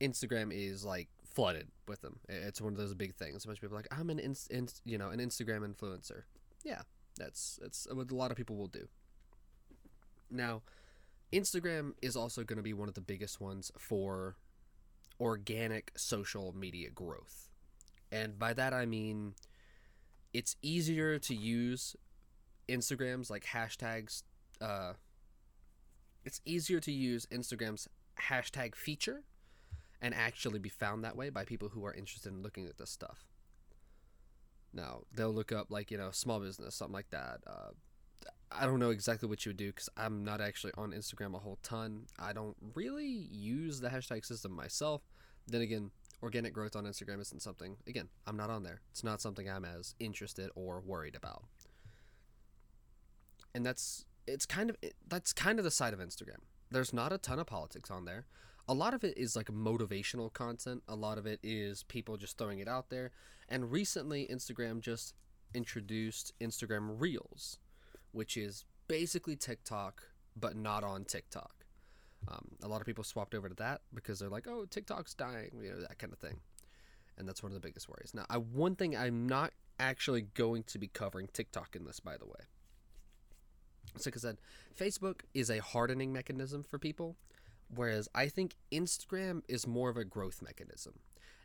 Instagram 0.00 0.52
is 0.52 0.84
like 0.84 1.08
flooded 1.24 1.68
with 1.88 2.00
them. 2.00 2.20
It's 2.28 2.60
one 2.60 2.72
of 2.72 2.78
those 2.78 2.94
big 2.94 3.14
things. 3.14 3.44
A 3.44 3.48
bunch 3.48 3.58
of 3.58 3.62
people 3.62 3.76
are 3.76 3.80
like, 3.80 3.88
I'm 3.90 4.08
an 4.10 4.18
in, 4.18 4.36
in, 4.50 4.68
you 4.84 4.96
know 4.96 5.10
an 5.10 5.18
Instagram 5.18 5.66
influencer. 5.66 6.22
Yeah, 6.64 6.82
that's 7.18 7.58
that's 7.60 7.88
what 7.92 8.10
a 8.10 8.14
lot 8.14 8.30
of 8.30 8.36
people 8.36 8.56
will 8.56 8.68
do. 8.68 8.88
Now, 10.30 10.62
Instagram 11.32 11.92
is 12.00 12.16
also 12.16 12.44
going 12.44 12.56
to 12.56 12.62
be 12.62 12.72
one 12.72 12.88
of 12.88 12.94
the 12.94 13.00
biggest 13.00 13.40
ones 13.40 13.70
for 13.76 14.36
organic 15.20 15.92
social 15.96 16.54
media 16.56 16.88
growth. 16.90 17.48
And 18.12 18.38
by 18.38 18.52
that 18.52 18.72
I 18.72 18.86
mean 18.86 19.34
it's 20.32 20.56
easier 20.62 21.18
to 21.18 21.34
use 21.34 21.96
Instagram's 22.68 23.30
like 23.30 23.44
hashtags 23.44 24.22
uh 24.60 24.92
it's 26.24 26.40
easier 26.44 26.78
to 26.80 26.92
use 26.92 27.26
Instagram's 27.26 27.88
hashtag 28.28 28.74
feature 28.74 29.22
and 30.00 30.14
actually 30.14 30.58
be 30.58 30.68
found 30.68 31.04
that 31.04 31.16
way 31.16 31.30
by 31.30 31.44
people 31.44 31.68
who 31.70 31.84
are 31.84 31.94
interested 31.94 32.32
in 32.32 32.42
looking 32.42 32.66
at 32.66 32.78
this 32.78 32.90
stuff. 32.90 33.24
Now, 34.72 35.02
they'll 35.14 35.32
look 35.32 35.52
up, 35.52 35.70
like, 35.70 35.90
you 35.90 35.98
know, 35.98 36.10
small 36.10 36.40
business, 36.40 36.74
something 36.74 36.94
like 36.94 37.10
that. 37.10 37.40
Uh, 37.46 37.70
I 38.50 38.66
don't 38.66 38.80
know 38.80 38.90
exactly 38.90 39.28
what 39.28 39.44
you 39.44 39.50
would 39.50 39.56
do 39.56 39.68
because 39.68 39.88
I'm 39.96 40.24
not 40.24 40.40
actually 40.40 40.72
on 40.76 40.92
Instagram 40.92 41.34
a 41.34 41.38
whole 41.38 41.58
ton. 41.62 42.06
I 42.18 42.32
don't 42.32 42.56
really 42.74 43.28
use 43.30 43.80
the 43.80 43.88
hashtag 43.88 44.24
system 44.24 44.52
myself. 44.52 45.02
Then 45.46 45.62
again, 45.62 45.90
organic 46.22 46.52
growth 46.52 46.76
on 46.76 46.84
Instagram 46.84 47.20
isn't 47.20 47.42
something, 47.42 47.76
again, 47.86 48.08
I'm 48.26 48.36
not 48.36 48.50
on 48.50 48.62
there. 48.62 48.80
It's 48.90 49.02
not 49.02 49.20
something 49.20 49.50
I'm 49.50 49.64
as 49.64 49.94
interested 49.98 50.50
or 50.54 50.80
worried 50.80 51.16
about. 51.16 51.44
And 53.54 53.66
that's, 53.66 54.04
it's 54.26 54.46
kind 54.46 54.70
of, 54.70 54.76
that's 55.08 55.32
kind 55.32 55.58
of 55.58 55.64
the 55.64 55.70
side 55.70 55.92
of 55.92 55.98
Instagram. 55.98 56.38
There's 56.70 56.92
not 56.92 57.12
a 57.12 57.18
ton 57.18 57.38
of 57.38 57.46
politics 57.46 57.90
on 57.90 58.04
there. 58.04 58.26
A 58.68 58.74
lot 58.74 58.94
of 58.94 59.02
it 59.02 59.18
is 59.18 59.34
like 59.34 59.48
motivational 59.48 60.32
content. 60.32 60.82
A 60.88 60.94
lot 60.94 61.18
of 61.18 61.26
it 61.26 61.40
is 61.42 61.82
people 61.82 62.16
just 62.16 62.38
throwing 62.38 62.60
it 62.60 62.68
out 62.68 62.88
there. 62.88 63.10
And 63.48 63.72
recently, 63.72 64.28
Instagram 64.32 64.80
just 64.80 65.14
introduced 65.52 66.32
Instagram 66.40 67.00
Reels, 67.00 67.58
which 68.12 68.36
is 68.36 68.64
basically 68.88 69.36
TikTok, 69.36 70.04
but 70.36 70.56
not 70.56 70.84
on 70.84 71.04
TikTok. 71.04 71.61
Um, 72.28 72.48
a 72.62 72.68
lot 72.68 72.80
of 72.80 72.86
people 72.86 73.04
swapped 73.04 73.34
over 73.34 73.48
to 73.48 73.54
that 73.56 73.80
because 73.92 74.18
they're 74.18 74.28
like, 74.28 74.46
oh, 74.48 74.64
TikTok's 74.64 75.14
dying, 75.14 75.50
you 75.62 75.70
know, 75.70 75.80
that 75.80 75.98
kind 75.98 76.12
of 76.12 76.18
thing. 76.18 76.38
And 77.18 77.28
that's 77.28 77.42
one 77.42 77.50
of 77.52 77.54
the 77.54 77.66
biggest 77.66 77.88
worries. 77.88 78.12
Now, 78.14 78.24
I, 78.30 78.36
one 78.36 78.76
thing 78.76 78.96
I'm 78.96 79.26
not 79.26 79.52
actually 79.78 80.22
going 80.22 80.62
to 80.64 80.78
be 80.78 80.88
covering 80.88 81.28
TikTok 81.32 81.76
in 81.76 81.84
this, 81.84 82.00
by 82.00 82.16
the 82.16 82.26
way. 82.26 82.46
So, 83.96 84.08
like 84.08 84.16
I 84.16 84.20
said, 84.20 84.38
Facebook 84.78 85.20
is 85.34 85.50
a 85.50 85.58
hardening 85.58 86.12
mechanism 86.12 86.62
for 86.62 86.78
people, 86.78 87.16
whereas 87.74 88.08
I 88.14 88.28
think 88.28 88.54
Instagram 88.70 89.42
is 89.48 89.66
more 89.66 89.90
of 89.90 89.96
a 89.96 90.04
growth 90.04 90.40
mechanism. 90.40 90.94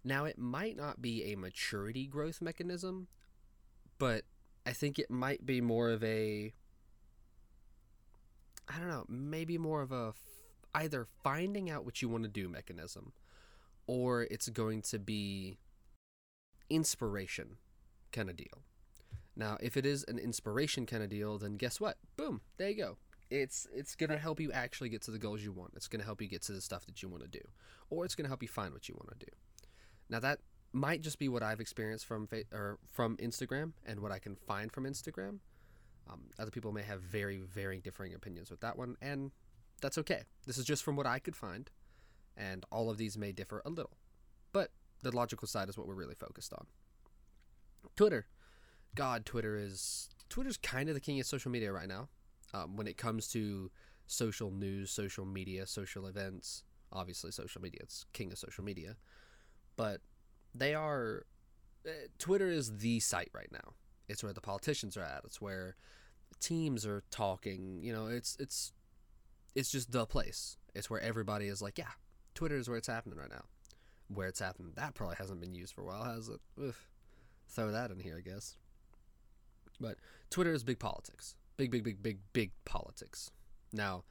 Now, 0.03 0.25
it 0.25 0.37
might 0.37 0.77
not 0.77 1.01
be 1.01 1.31
a 1.31 1.35
maturity 1.35 2.07
growth 2.07 2.41
mechanism, 2.41 3.07
but 3.97 4.23
I 4.65 4.71
think 4.71 4.99
it 4.99 5.09
might 5.09 5.45
be 5.45 5.59
more 5.59 5.89
of 5.89 6.03
a 6.03 6.53
I 8.69 8.79
don't 8.79 8.89
know, 8.89 9.05
maybe 9.07 9.57
more 9.57 9.81
of 9.81 9.91
a 9.91 10.13
either 10.73 11.07
finding 11.23 11.69
out 11.69 11.85
what 11.85 12.01
you 12.01 12.09
want 12.09 12.23
to 12.23 12.29
do 12.29 12.47
mechanism 12.47 13.13
or 13.87 14.23
it's 14.23 14.49
going 14.49 14.81
to 14.81 14.99
be 14.99 15.57
inspiration 16.69 17.57
kind 18.11 18.29
of 18.29 18.35
deal. 18.35 18.63
Now, 19.35 19.57
if 19.61 19.77
it 19.77 19.85
is 19.85 20.03
an 20.07 20.17
inspiration 20.17 20.85
kind 20.85 21.03
of 21.03 21.09
deal, 21.09 21.37
then 21.37 21.57
guess 21.57 21.79
what? 21.79 21.97
Boom, 22.17 22.41
there 22.57 22.69
you 22.69 22.75
go. 22.75 22.97
It's 23.29 23.67
it's 23.73 23.95
going 23.95 24.09
to 24.09 24.17
help 24.17 24.39
you 24.39 24.51
actually 24.51 24.89
get 24.89 25.01
to 25.03 25.11
the 25.11 25.19
goals 25.19 25.43
you 25.43 25.51
want. 25.51 25.73
It's 25.75 25.87
going 25.87 25.99
to 25.99 26.05
help 26.05 26.21
you 26.21 26.27
get 26.27 26.41
to 26.43 26.53
the 26.53 26.61
stuff 26.61 26.85
that 26.85 27.03
you 27.03 27.09
want 27.09 27.23
to 27.23 27.29
do, 27.29 27.45
or 27.89 28.05
it's 28.05 28.15
going 28.15 28.23
to 28.23 28.29
help 28.29 28.41
you 28.41 28.47
find 28.47 28.73
what 28.73 28.87
you 28.87 28.95
want 28.95 29.19
to 29.19 29.25
do. 29.25 29.31
Now 30.09 30.19
that 30.21 30.39
might 30.73 31.01
just 31.01 31.19
be 31.19 31.29
what 31.29 31.43
I've 31.43 31.59
experienced 31.59 32.05
from 32.05 32.27
or 32.53 32.77
from 32.91 33.17
Instagram 33.17 33.73
and 33.85 33.99
what 33.99 34.11
I 34.11 34.19
can 34.19 34.35
find 34.35 34.71
from 34.71 34.85
Instagram. 34.85 35.39
Um, 36.09 36.21
other 36.39 36.51
people 36.51 36.71
may 36.71 36.83
have 36.83 37.01
very, 37.01 37.41
very 37.41 37.79
differing 37.79 38.13
opinions 38.13 38.49
with 38.49 38.61
that 38.61 38.77
one, 38.77 38.95
and 39.01 39.31
that's 39.81 39.97
okay. 39.99 40.23
This 40.45 40.57
is 40.57 40.65
just 40.65 40.83
from 40.83 40.95
what 40.95 41.05
I 41.05 41.19
could 41.19 41.35
find, 41.35 41.69
and 42.35 42.65
all 42.71 42.89
of 42.89 42.97
these 42.97 43.17
may 43.17 43.31
differ 43.31 43.61
a 43.65 43.69
little. 43.69 43.97
But 44.53 44.71
the 45.01 45.15
logical 45.15 45.47
side 45.47 45.69
is 45.69 45.77
what 45.77 45.87
we're 45.87 45.93
really 45.93 46.15
focused 46.15 46.53
on. 46.53 46.67
Twitter. 47.95 48.27
God, 48.95 49.25
Twitter 49.25 49.55
is 49.55 50.09
Twitter's 50.29 50.57
kind 50.57 50.89
of 50.89 50.95
the 50.95 51.01
king 51.01 51.19
of 51.19 51.25
social 51.25 51.51
media 51.51 51.71
right 51.71 51.87
now. 51.87 52.09
Um, 52.53 52.75
when 52.75 52.87
it 52.87 52.97
comes 52.97 53.27
to 53.29 53.69
social 54.07 54.51
news, 54.51 54.91
social 54.91 55.25
media, 55.25 55.67
social 55.67 56.07
events, 56.07 56.63
obviously 56.91 57.31
social 57.31 57.61
media, 57.61 57.81
it's 57.83 58.05
king 58.13 58.31
of 58.31 58.37
social 58.37 58.63
media. 58.63 58.95
But 59.75 60.01
they 60.55 60.73
are 60.73 61.25
uh, 61.85 61.91
Twitter 62.17 62.49
is 62.49 62.77
the 62.77 62.99
site 62.99 63.29
right 63.33 63.51
now. 63.51 63.73
It's 64.07 64.23
where 64.23 64.33
the 64.33 64.41
politicians 64.41 64.97
are 64.97 65.03
at. 65.03 65.21
It's 65.25 65.41
where 65.41 65.75
teams 66.39 66.85
are 66.85 67.03
talking. 67.11 67.79
You 67.83 67.93
know, 67.93 68.07
it's 68.07 68.37
it's 68.39 68.73
it's 69.57 69.71
just 69.71 69.91
the 69.91 70.05
place. 70.05 70.55
It's 70.75 70.87
where 70.87 71.01
everybody 71.01 71.47
is 71.47 71.63
like, 71.63 71.79
yeah, 71.79 71.89
Twitter 72.35 72.55
is 72.55 72.69
where 72.69 72.77
it's 72.77 72.87
happening 72.87 73.17
right 73.17 73.29
now. 73.29 73.45
Where 74.07 74.27
it's 74.27 74.39
happening. 74.39 74.73
That 74.75 74.93
probably 74.93 75.15
hasn't 75.17 75.41
been 75.41 75.55
used 75.55 75.73
for 75.73 75.81
a 75.81 75.85
while, 75.85 76.03
has 76.03 76.29
it? 76.29 76.39
Oof. 76.61 76.87
Throw 77.49 77.71
that 77.71 77.89
in 77.89 77.99
here, 77.99 78.17
I 78.17 78.29
guess. 78.29 78.55
But 79.79 79.97
Twitter 80.29 80.53
is 80.53 80.63
big 80.63 80.77
politics. 80.77 81.35
Big, 81.57 81.71
big, 81.71 81.83
big, 81.83 82.03
big, 82.03 82.19
big 82.33 82.51
politics. 82.65 83.31
Now, 83.73 84.03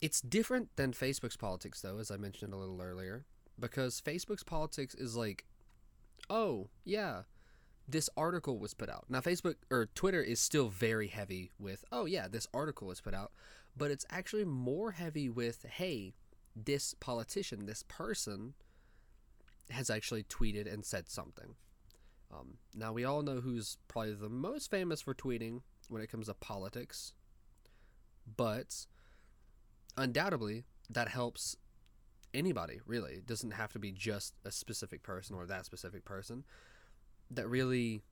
it's 0.00 0.20
different 0.20 0.68
than 0.76 0.92
Facebook's 0.92 1.36
politics, 1.36 1.80
though, 1.80 1.98
as 1.98 2.12
I 2.12 2.16
mentioned 2.16 2.54
a 2.54 2.56
little 2.56 2.80
earlier, 2.80 3.24
because 3.58 4.00
Facebook's 4.00 4.44
politics 4.44 4.94
is 4.94 5.16
like, 5.16 5.44
oh, 6.30 6.68
yeah, 6.84 7.22
this 7.88 8.08
article 8.16 8.60
was 8.60 8.74
put 8.74 8.88
out. 8.88 9.06
Now, 9.08 9.20
Facebook 9.20 9.56
or 9.72 9.86
Twitter 9.96 10.22
is 10.22 10.38
still 10.38 10.68
very 10.68 11.08
heavy 11.08 11.50
with, 11.58 11.84
oh, 11.90 12.04
yeah, 12.04 12.28
this 12.28 12.46
article 12.54 12.86
was 12.86 13.00
put 13.00 13.12
out, 13.12 13.32
but 13.76 13.90
it's 13.90 14.06
actually 14.10 14.44
more 14.44 14.92
heavy 14.92 15.28
with, 15.28 15.64
hey, 15.68 16.14
this 16.54 16.94
politician, 16.94 17.66
this 17.66 17.84
person 17.88 18.54
has 19.70 19.90
actually 19.90 20.22
tweeted 20.22 20.72
and 20.72 20.84
said 20.84 21.08
something. 21.08 21.54
Um, 22.32 22.58
now, 22.74 22.92
we 22.92 23.04
all 23.04 23.22
know 23.22 23.40
who's 23.40 23.78
probably 23.88 24.14
the 24.14 24.28
most 24.28 24.70
famous 24.70 25.00
for 25.00 25.14
tweeting 25.14 25.60
when 25.88 26.02
it 26.02 26.10
comes 26.10 26.26
to 26.26 26.34
politics, 26.34 27.12
but 28.36 28.86
undoubtedly, 29.96 30.64
that 30.90 31.08
helps 31.08 31.56
anybody, 32.34 32.80
really. 32.86 33.12
It 33.14 33.26
doesn't 33.26 33.52
have 33.52 33.72
to 33.72 33.78
be 33.78 33.92
just 33.92 34.34
a 34.44 34.50
specific 34.50 35.02
person 35.02 35.36
or 35.36 35.46
that 35.46 35.66
specific 35.66 36.04
person 36.04 36.44
that 37.30 37.48
really 37.48 38.02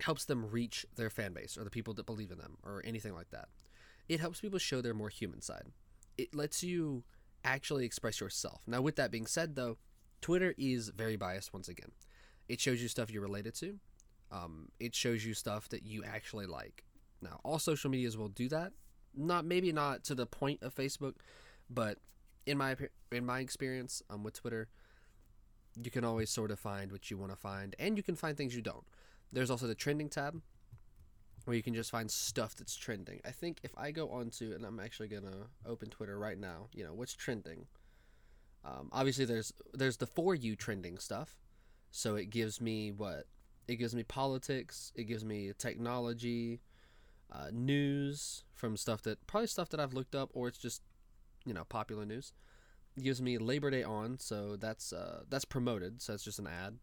helps 0.00 0.24
them 0.24 0.50
reach 0.50 0.84
their 0.96 1.10
fan 1.10 1.32
base 1.32 1.56
or 1.56 1.64
the 1.64 1.70
people 1.70 1.94
that 1.94 2.06
believe 2.06 2.30
in 2.30 2.38
them 2.38 2.58
or 2.62 2.82
anything 2.84 3.14
like 3.14 3.30
that. 3.30 3.48
It 4.08 4.20
helps 4.20 4.40
people 4.40 4.58
show 4.58 4.80
their 4.80 4.94
more 4.94 5.08
human 5.08 5.40
side. 5.40 5.66
It 6.16 6.34
lets 6.34 6.62
you 6.62 7.04
actually 7.44 7.84
express 7.84 8.20
yourself. 8.20 8.62
Now, 8.66 8.80
with 8.80 8.96
that 8.96 9.10
being 9.10 9.26
said, 9.26 9.56
though, 9.56 9.78
Twitter 10.20 10.54
is 10.56 10.88
very 10.90 11.16
biased 11.16 11.52
once 11.52 11.68
again. 11.68 11.92
It 12.48 12.60
shows 12.60 12.80
you 12.80 12.88
stuff 12.88 13.10
you're 13.10 13.22
related 13.22 13.54
to. 13.56 13.78
Um, 14.30 14.68
it 14.80 14.94
shows 14.94 15.24
you 15.24 15.34
stuff 15.34 15.68
that 15.70 15.84
you 15.84 16.04
actually 16.04 16.46
like. 16.46 16.84
Now, 17.20 17.40
all 17.44 17.58
social 17.58 17.90
medias 17.90 18.16
will 18.16 18.28
do 18.28 18.48
that. 18.48 18.72
Not 19.14 19.44
maybe 19.44 19.72
not 19.72 20.04
to 20.04 20.14
the 20.14 20.26
point 20.26 20.62
of 20.62 20.74
Facebook, 20.74 21.14
but 21.70 21.98
in 22.44 22.58
my 22.58 22.76
in 23.10 23.24
my 23.24 23.40
experience 23.40 24.02
um, 24.10 24.22
with 24.22 24.34
Twitter, 24.34 24.68
you 25.82 25.90
can 25.90 26.04
always 26.04 26.30
sort 26.30 26.50
of 26.50 26.58
find 26.58 26.92
what 26.92 27.10
you 27.10 27.16
want 27.16 27.32
to 27.32 27.36
find, 27.36 27.74
and 27.78 27.96
you 27.96 28.02
can 28.02 28.16
find 28.16 28.36
things 28.36 28.54
you 28.54 28.62
don't. 28.62 28.84
There's 29.32 29.50
also 29.50 29.66
the 29.66 29.74
trending 29.74 30.08
tab, 30.08 30.40
where 31.46 31.56
you 31.56 31.62
can 31.62 31.74
just 31.74 31.90
find 31.90 32.10
stuff 32.10 32.54
that's 32.54 32.76
trending. 32.76 33.20
I 33.24 33.30
think 33.30 33.60
if 33.62 33.72
I 33.76 33.90
go 33.90 34.10
onto, 34.10 34.52
and 34.52 34.64
I'm 34.64 34.78
actually 34.78 35.08
gonna 35.08 35.48
open 35.64 35.88
Twitter 35.88 36.18
right 36.18 36.38
now. 36.38 36.68
You 36.72 36.84
know 36.84 36.92
what's 36.92 37.14
trending. 37.14 37.66
Um, 38.64 38.90
obviously, 38.92 39.24
there's 39.24 39.52
there's 39.72 39.96
the 39.96 40.06
for 40.06 40.34
you 40.34 40.56
trending 40.56 40.98
stuff, 40.98 41.38
so 41.90 42.16
it 42.16 42.30
gives 42.30 42.60
me 42.60 42.92
what 42.92 43.24
it 43.66 43.76
gives 43.76 43.94
me 43.94 44.02
politics, 44.02 44.92
it 44.94 45.04
gives 45.04 45.24
me 45.24 45.52
technology, 45.56 46.60
uh, 47.32 47.48
news 47.52 48.44
from 48.52 48.76
stuff 48.76 49.02
that 49.02 49.26
probably 49.26 49.46
stuff 49.46 49.70
that 49.70 49.80
I've 49.80 49.94
looked 49.94 50.14
up, 50.14 50.30
or 50.34 50.48
it's 50.48 50.58
just 50.58 50.82
you 51.44 51.54
know 51.54 51.64
popular 51.64 52.04
news 52.04 52.32
gives 53.02 53.20
me 53.20 53.38
Labor 53.38 53.70
Day 53.70 53.82
on, 53.82 54.18
so 54.18 54.56
that's 54.56 54.92
uh, 54.92 55.22
that's 55.28 55.44
promoted, 55.44 56.00
so 56.02 56.14
it's 56.14 56.24
just 56.24 56.38
an 56.38 56.46
ad, 56.46 56.78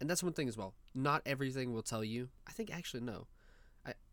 and 0.00 0.08
that's 0.08 0.22
one 0.22 0.32
thing 0.32 0.48
as 0.48 0.56
well. 0.56 0.74
Not 0.94 1.22
everything 1.26 1.72
will 1.72 1.82
tell 1.82 2.04
you. 2.04 2.28
I 2.46 2.52
think 2.52 2.74
actually 2.74 3.00
no, 3.00 3.26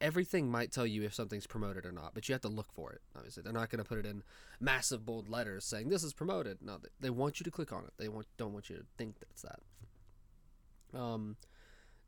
Everything 0.01 0.51
might 0.51 0.71
tell 0.71 0.85
you 0.85 1.03
if 1.03 1.13
something's 1.13 1.47
promoted 1.47 1.85
or 1.85 1.91
not, 1.91 2.13
but 2.13 2.27
you 2.27 2.33
have 2.33 2.41
to 2.41 2.49
look 2.49 2.71
for 2.73 2.91
it. 2.91 3.01
Obviously, 3.15 3.43
they're 3.43 3.53
not 3.53 3.69
going 3.69 3.83
to 3.83 3.87
put 3.87 3.99
it 3.99 4.05
in 4.05 4.23
massive 4.59 5.05
bold 5.05 5.29
letters 5.29 5.63
saying 5.63 5.89
this 5.89 6.03
is 6.03 6.13
promoted. 6.13 6.57
No, 6.61 6.79
they, 6.99 7.09
want 7.09 7.39
you 7.39 7.43
to 7.45 7.51
click 7.51 7.71
on 7.71 7.85
it. 7.85 7.93
They 7.97 8.09
want 8.09 8.27
don't 8.37 8.51
want 8.51 8.69
you 8.69 8.77
to 8.77 8.85
think 8.97 9.15
that's 9.19 9.43
that. 9.43 10.99
Um, 10.99 11.37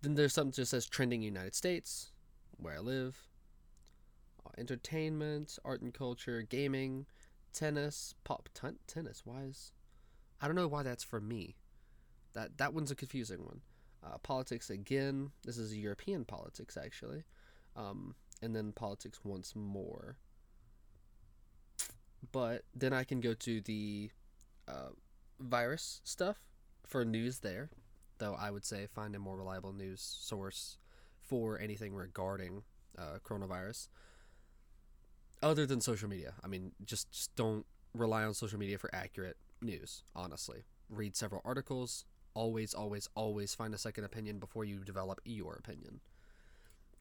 then 0.02 0.16
there's 0.16 0.34
something 0.34 0.52
that 0.52 0.58
just 0.58 0.72
says 0.72 0.86
trending 0.86 1.22
United 1.22 1.56
States, 1.56 2.12
where 2.58 2.76
I 2.76 2.80
live, 2.80 3.18
uh, 4.46 4.50
entertainment, 4.58 5.58
art 5.64 5.82
and 5.82 5.94
culture, 5.94 6.42
gaming 6.42 7.06
tennis, 7.54 8.16
pop 8.26 8.50
t- 8.54 8.68
tennis. 8.88 9.22
Why 9.24 9.44
is 9.44 9.72
I 10.42 10.48
don't 10.48 10.58
know 10.58 10.68
why 10.68 10.84
that's 10.84 11.04
for 11.04 11.22
me. 11.22 11.56
That 12.34 12.58
that 12.58 12.74
one's 12.74 12.92
a 12.92 12.96
confusing 12.96 13.46
one. 13.46 13.62
Uh, 14.04 14.18
politics 14.18 14.70
again. 14.70 15.32
This 15.46 15.58
is 15.58 15.74
European 15.74 16.26
politics 16.26 16.76
actually, 16.76 17.24
um, 17.76 18.16
and 18.42 18.56
then 18.56 18.72
politics 18.72 19.20
once 19.24 19.56
more. 19.56 20.18
But 22.32 22.64
then 22.76 22.94
I 22.94 23.04
can 23.04 23.20
go 23.20 23.34
to 23.34 23.62
the 23.62 24.10
uh, 24.68 24.90
virus 25.40 26.02
stuff 26.04 26.38
for 26.86 27.04
news 27.04 27.40
there, 27.40 27.70
though 28.18 28.36
I 28.40 28.52
would 28.52 28.66
say 28.66 28.88
find 28.88 29.16
a 29.16 29.20
more 29.20 29.38
reliable 29.38 29.74
news 29.74 30.02
source 30.02 30.78
for 31.20 31.60
anything 31.60 31.94
regarding 31.94 32.64
uh, 32.98 33.20
coronavirus 33.24 33.88
other 35.42 35.66
than 35.66 35.82
social 35.82 36.10
media. 36.10 36.34
I 36.44 36.48
mean, 36.48 36.72
just, 36.86 37.12
just 37.12 37.36
don't 37.36 37.66
rely 37.94 38.24
on 38.24 38.34
social 38.34 38.58
media 38.58 38.78
for 38.78 38.94
accurate 38.94 39.38
news, 39.62 40.04
honestly. 40.16 40.64
Read 40.90 41.16
several 41.16 41.42
articles. 41.44 42.06
Always, 42.34 42.74
always, 42.74 43.10
always 43.16 43.54
find 43.54 43.74
a 43.74 43.78
second 43.78 44.06
opinion 44.06 44.40
before 44.40 44.66
you 44.66 44.80
develop 44.80 45.20
your 45.26 45.56
opinion. 45.56 46.00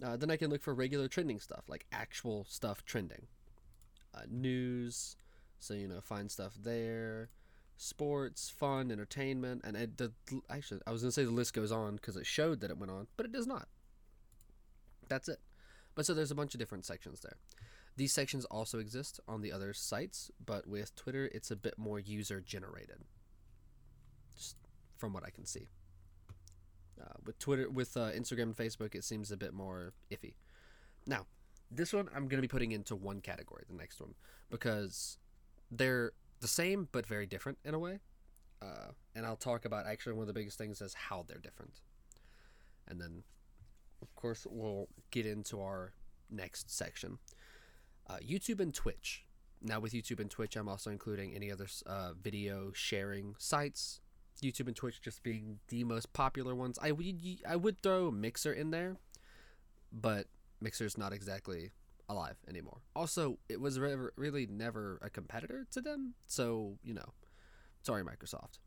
Uh, 0.04 0.16
then 0.16 0.30
I 0.30 0.37
can 0.37 0.50
look 0.50 0.62
for 0.62 0.75
regular 0.75 1.09
trending 1.09 1.38
stuff, 1.38 1.64
like 1.68 1.87
actual 1.92 2.44
stuff 2.49 2.85
trending. 2.85 3.26
Uh, 4.14 4.23
news, 4.28 5.16
so, 5.59 5.75
you 5.75 5.87
know, 5.87 6.00
find 6.00 6.30
stuff 6.30 6.54
there. 6.61 7.30
Sports, 7.76 8.50
fun, 8.50 8.90
entertainment, 8.90 9.62
and 9.64 9.76
it, 9.76 9.97
the, 9.97 10.12
actually, 10.50 10.80
I 10.87 10.92
was 10.92 11.02
to 11.02 11.11
say 11.12 11.25
the 11.25 11.30
list 11.30 11.54
goes 11.54 11.73
on 11.73 11.97
because 11.97 12.16
it 12.16 12.26
showed 12.26 12.61
that 12.61 12.71
it 12.71 12.78
went 12.78 12.92
on, 12.92 13.06
but 13.16 13.26
it 13.26 13.32
does 13.32 13.47
not. 13.47 13.68
That's 15.09 15.28
it. 15.28 15.40
But 15.94 16.06
so 16.06 16.14
there's 16.14 16.30
a 16.30 16.37
bunch 16.37 16.54
of 16.54 16.61
different 16.61 16.85
sections 16.85 17.21
there. 17.21 17.37
These 17.97 18.12
sections 18.12 18.44
also 18.47 18.78
exist 18.78 19.21
on 19.28 19.42
the 19.42 19.52
other 19.52 19.73
sites, 19.73 20.30
but 20.44 20.66
with 20.66 20.94
Twitter, 20.94 21.28
it's 21.32 21.50
a 21.50 21.56
bit 21.56 21.75
more 21.76 21.99
user 21.99 22.40
generated. 22.40 23.04
Just 24.35 24.56
from 24.97 25.12
what 25.12 25.25
I 25.25 25.30
can 25.30 25.44
see. 25.44 25.68
Uh, 27.00 27.14
with 27.25 27.38
Twitter, 27.38 27.68
with 27.70 27.96
uh, 27.96 28.11
Instagram 28.11 28.42
and 28.42 28.56
Facebook, 28.56 28.94
it 28.94 29.04
seems 29.04 29.32
a 29.32 29.37
bit 29.37 29.52
more 29.52 29.92
iffy. 30.11 30.34
Now, 31.06 31.26
this 31.70 31.92
one 31.92 32.08
I'm 32.14 32.28
going 32.28 32.38
to 32.38 32.42
be 32.42 32.49
putting 32.49 32.72
into 32.72 32.94
one 32.94 33.20
category, 33.20 33.64
the 33.68 33.76
next 33.76 34.00
one, 34.00 34.14
because 34.50 35.18
they're 35.70 36.12
the 36.40 36.49
same 36.49 36.88
but 36.92 37.06
very 37.06 37.26
different 37.26 37.58
in 37.64 37.75
a 37.75 37.78
way. 37.78 38.00
Uh, 38.61 38.92
and 39.14 39.26
I'll 39.26 39.37
talk 39.37 39.64
about 39.64 39.87
actually 39.87 40.12
one 40.12 40.22
of 40.22 40.26
the 40.28 40.32
biggest 40.32 40.58
things 40.58 40.80
is 40.80 40.94
how 40.94 41.25
they're 41.26 41.38
different. 41.38 41.80
And 42.87 43.00
then, 43.00 43.25
of 44.00 44.14
course, 44.14 44.46
we'll 44.49 44.88
get 45.11 45.26
into 45.26 45.61
our 45.61 45.92
next 46.30 46.70
section 46.70 47.18
uh, 48.08 48.16
YouTube 48.16 48.61
and 48.61 48.75
Twitch. 48.75 49.25
Now, 49.62 49.80
with 49.80 49.92
YouTube 49.92 50.20
and 50.20 50.30
Twitch, 50.30 50.56
I'm 50.56 50.68
also 50.68 50.90
including 50.90 51.34
any 51.34 51.50
other 51.50 51.68
uh, 51.87 52.12
video 52.20 52.72
sharing 52.72 53.34
sites. 53.38 54.00
YouTube 54.42 54.66
and 54.66 54.76
Twitch 54.76 55.00
just 55.00 55.22
being 55.22 55.61
the 55.68 55.84
most 55.84 56.12
popular 56.12 56.54
ones. 56.54 56.78
I 56.82 56.92
would 56.92 57.20
I 57.49 57.56
would 57.56 57.82
throw 57.82 58.11
Mixer 58.11 58.52
in 58.52 58.70
there, 58.70 58.96
but 59.92 60.26
Mixer's 60.61 60.99
not 60.99 61.12
exactly 61.12 61.70
alive 62.08 62.37
anymore. 62.49 62.78
Also, 62.94 63.38
it 63.49 63.61
was 63.61 63.78
re- 63.78 63.96
really 64.16 64.46
never 64.46 64.99
a 65.02 65.11
competitor 65.11 65.66
to 65.70 65.80
them, 65.80 66.14
so 66.26 66.78
you 66.82 66.94
know, 66.94 67.12
sorry 67.82 68.02
Microsoft. 68.02 68.58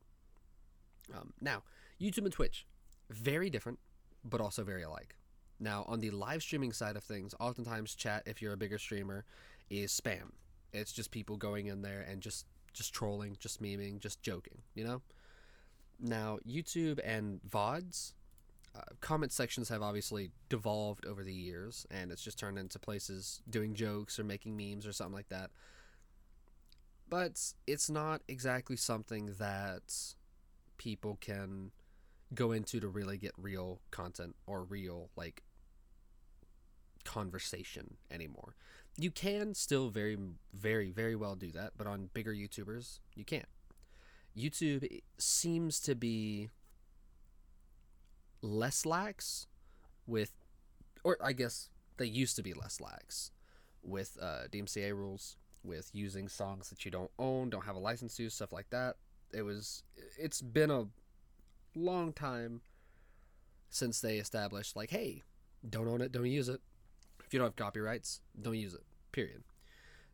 Um, 1.14 1.34
now, 1.40 1.64
YouTube 2.02 2.26
and 2.26 2.32
Twitch, 2.32 2.66
very 3.10 3.50
different, 3.50 3.80
but 4.24 4.42
also 4.42 4.64
very 4.64 4.84
alike. 4.84 5.16
Now, 5.60 5.86
on 5.88 6.00
the 6.00 6.12
live 6.12 6.42
streaming 6.42 6.74
side 6.74 6.96
of 6.96 7.04
things, 7.04 7.34
oftentimes 7.40 7.96
chat, 7.96 8.24
if 8.26 8.42
you're 8.42 8.54
a 8.54 8.58
bigger 8.58 8.78
streamer, 8.78 9.24
is 9.70 9.92
spam. 9.92 10.32
It's 10.74 10.92
just 10.92 11.12
people 11.12 11.38
going 11.38 11.68
in 11.68 11.82
there 11.82 12.02
and 12.02 12.22
just 12.22 12.46
just 12.74 12.94
trolling, 12.94 13.38
just 13.40 13.62
memeing, 13.62 14.00
just 14.00 14.22
joking, 14.22 14.62
you 14.74 14.84
know? 14.84 15.02
Now, 16.00 16.40
YouTube 16.48 17.00
and 17.04 17.40
VODs, 17.50 18.14
uh, 18.76 18.82
comment 19.00 19.32
sections 19.32 19.70
have 19.70 19.82
obviously 19.82 20.32
devolved 20.50 21.06
over 21.06 21.24
the 21.24 21.34
years, 21.34 21.86
and 21.90 22.12
it's 22.12 22.22
just 22.22 22.38
turned 22.38 22.58
into 22.58 22.78
places 22.80 23.42
doing 23.50 23.74
jokes 23.74 24.20
or 24.20 24.24
making 24.24 24.58
memes 24.58 24.86
or 24.86 24.92
something 24.92 25.16
like 25.16 25.30
that. 25.30 25.52
But 27.08 27.54
it's 27.68 27.90
not 27.90 28.22
exactly 28.28 28.76
something 28.76 29.36
that 29.38 29.94
people 30.78 31.18
can 31.22 31.72
go 32.34 32.52
into 32.52 32.80
to 32.80 32.88
really 32.88 33.18
get 33.18 33.32
real 33.38 33.80
content 33.92 34.36
or 34.46 34.64
real, 34.64 35.10
like, 35.16 35.44
conversation 37.06 37.98
anymore. 38.12 38.56
You 38.98 39.12
can 39.12 39.54
still 39.54 39.90
very, 39.90 40.18
very, 40.54 40.90
very 40.90 41.16
well 41.16 41.36
do 41.36 41.52
that, 41.52 41.74
but 41.78 41.88
on 41.88 42.10
bigger 42.14 42.34
YouTubers, 42.34 43.00
you 43.16 43.24
can't. 43.24 43.48
YouTube 44.38 45.02
seems 45.18 45.80
to 45.82 45.96
be 45.96 46.50
less 48.42 48.86
lax 48.86 49.48
with, 50.06 50.32
or 51.04 51.18
I 51.24 51.34
guess 51.34 51.70
they 51.98 52.06
used 52.06 52.36
to 52.36 52.44
be 52.44 52.54
less 52.54 52.82
lax 52.82 53.32
with 53.82 54.18
uh, 54.22 54.48
DMCA 54.52 54.94
rules, 54.94 55.38
with 55.64 55.90
using 55.94 56.28
songs 56.28 56.70
that 56.70 56.86
you 56.86 56.92
don't 56.92 57.12
own, 57.18 57.50
don't 57.50 57.66
have 57.66 57.76
a 57.76 57.80
license 57.80 58.16
to, 58.18 58.30
stuff 58.30 58.52
like 58.52 58.70
that. 58.72 58.98
It 59.34 59.44
was, 59.44 59.84
it's 60.18 60.42
been 60.42 60.72
a 60.72 60.88
long 61.76 62.14
time 62.14 62.62
since 63.70 64.02
they 64.02 64.18
established, 64.18 64.76
like, 64.76 64.90
hey, 64.90 65.24
don't 65.68 65.88
own 65.88 66.02
it, 66.02 66.12
don't 66.12 66.26
use 66.26 66.50
it. 66.50 66.62
If 67.26 67.34
you 67.34 67.40
don't 67.40 67.48
have 67.48 67.56
copyrights, 67.56 68.22
don't 68.40 68.56
use 68.56 68.74
it, 68.74 68.84
period. 69.12 69.44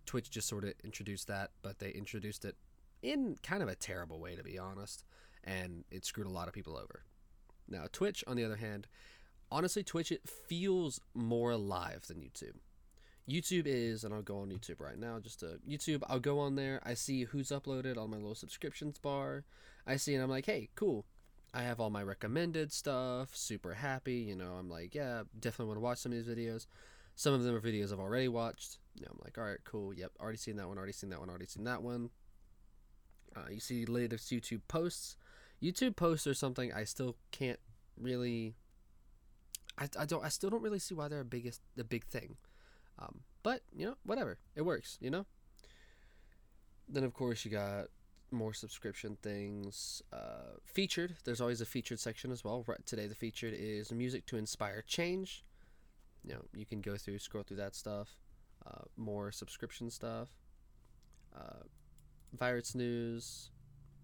Twitch 0.06 0.30
just 0.30 0.48
sort 0.48 0.64
of 0.64 0.74
introduced 0.84 1.28
that, 1.28 1.52
but 1.62 1.80
they 1.80 1.90
introduced 1.90 2.46
it 2.46 2.56
in 3.02 3.38
kind 3.44 3.64
of 3.64 3.70
a 3.70 3.76
terrible 3.76 4.20
way, 4.20 4.36
to 4.36 4.44
be 4.44 4.58
honest, 4.58 5.04
and 5.44 5.84
it 5.92 6.06
screwed 6.06 6.28
a 6.28 6.32
lot 6.32 6.48
of 6.48 6.54
people 6.54 6.78
over. 6.78 7.04
Now, 7.68 7.86
Twitch, 7.92 8.24
on 8.28 8.36
the 8.36 8.44
other 8.44 8.58
hand, 8.58 8.88
honestly, 9.52 9.84
Twitch 9.84 10.12
it 10.12 10.28
feels 10.28 11.00
more 11.14 11.52
alive 11.52 12.06
than 12.08 12.18
YouTube. 12.18 12.58
YouTube 13.30 13.66
is, 13.66 14.04
and 14.04 14.14
I'll 14.14 14.22
go 14.22 14.40
on 14.40 14.50
YouTube 14.50 14.80
right 14.80 14.98
now. 14.98 15.20
Just 15.20 15.40
to 15.40 15.60
YouTube, 15.68 16.04
I'll 16.08 16.20
go 16.20 16.40
on 16.40 16.56
there. 16.56 16.82
I 16.84 16.96
see 16.96 17.24
who's 17.24 17.50
uploaded 17.50 17.98
on 17.98 18.10
my 18.10 18.18
little 18.18 18.36
subscriptions 18.36 18.98
bar. 18.98 19.46
I 19.88 19.96
see, 19.96 20.14
and 20.14 20.24
I'm 20.24 20.30
like, 20.30 20.46
hey, 20.46 20.70
cool. 20.76 21.06
I 21.54 21.64
have 21.64 21.80
all 21.80 21.90
my 21.90 22.04
recommended 22.04 22.72
stuff. 22.72 23.36
Super 23.36 23.74
happy. 23.74 24.16
You 24.16 24.36
know, 24.36 24.54
I'm 24.54 24.70
like, 24.70 24.96
yeah, 24.96 25.24
definitely 25.40 25.68
want 25.68 25.78
to 25.78 25.84
watch 25.84 25.98
some 26.00 26.14
of 26.14 26.18
these 26.18 26.36
videos. 26.36 26.66
Some 27.16 27.34
of 27.34 27.44
them 27.44 27.56
are 27.56 27.62
videos 27.62 27.92
I've 27.92 28.00
already 28.00 28.30
watched. 28.30 28.78
You 28.96 29.06
know, 29.06 29.12
I'm 29.12 29.20
like, 29.24 29.38
all 29.38 29.44
right, 29.44 29.60
cool. 29.66 29.94
Yep, 29.94 30.12
already 30.20 30.38
seen 30.38 30.56
that 30.58 30.68
one. 30.68 30.78
Already 30.78 30.94
seen 30.94 31.10
that 31.10 31.20
one. 31.20 31.30
Already 31.30 31.48
seen 31.48 31.66
that 31.66 31.84
one. 31.84 32.10
Uh, 33.36 33.50
you 33.50 33.60
see 33.60 33.86
latest 33.86 34.32
YouTube 34.32 34.62
posts. 34.68 35.16
YouTube 35.62 35.96
posts 35.96 36.28
are 36.28 36.34
something 36.34 36.74
I 36.74 36.84
still 36.84 37.16
can't 37.32 37.60
really. 38.00 38.56
I, 39.78 39.88
I 39.98 40.06
don't 40.06 40.24
I 40.24 40.30
still 40.30 40.50
don't 40.50 40.62
really 40.62 40.80
see 40.80 40.96
why 40.96 41.08
they're 41.08 41.22
a 41.22 41.26
biggest 41.26 41.62
the 41.76 41.84
big 41.84 42.06
thing, 42.06 42.36
um, 43.00 43.22
but 43.44 43.62
you 43.76 43.86
know 43.86 43.96
whatever 44.04 44.38
it 44.56 44.64
works 44.64 44.98
you 45.02 45.10
know. 45.10 45.26
Then 46.90 47.04
of 47.04 47.14
course 47.14 47.46
you 47.46 47.52
got 47.52 47.86
more 48.32 48.54
subscription 48.54 49.18
things. 49.22 50.02
Uh, 50.12 50.58
featured 50.66 51.16
there's 51.24 51.40
always 51.42 51.62
a 51.62 51.66
featured 51.66 52.00
section 52.00 52.32
as 52.32 52.44
well. 52.44 52.64
Right 52.68 52.86
today 52.86 53.08
the 53.08 53.16
featured 53.16 53.54
is 53.56 53.92
music 53.92 54.26
to 54.28 54.38
inspire 54.38 54.84
change. 54.86 55.46
You 56.24 56.34
know 56.34 56.42
you 56.54 56.66
can 56.66 56.82
go 56.82 56.98
through 56.98 57.20
scroll 57.20 57.44
through 57.44 57.58
that 57.58 57.76
stuff. 57.76 58.18
Uh, 58.66 58.84
more 58.98 59.32
subscription 59.32 59.90
stuff. 59.90 60.30
Uh, 61.36 61.64
virus 62.34 62.76
news. 62.76 63.50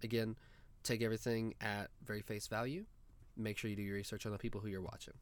Again, 0.03 0.35
take 0.83 1.01
everything 1.01 1.53
at 1.61 1.89
very 2.05 2.21
face 2.21 2.47
value. 2.47 2.85
Make 3.35 3.57
sure 3.57 3.69
you 3.69 3.75
do 3.75 3.81
your 3.83 3.95
research 3.95 4.25
on 4.25 4.31
the 4.31 4.37
people 4.37 4.61
who 4.61 4.67
you're 4.67 4.81
watching, 4.81 5.13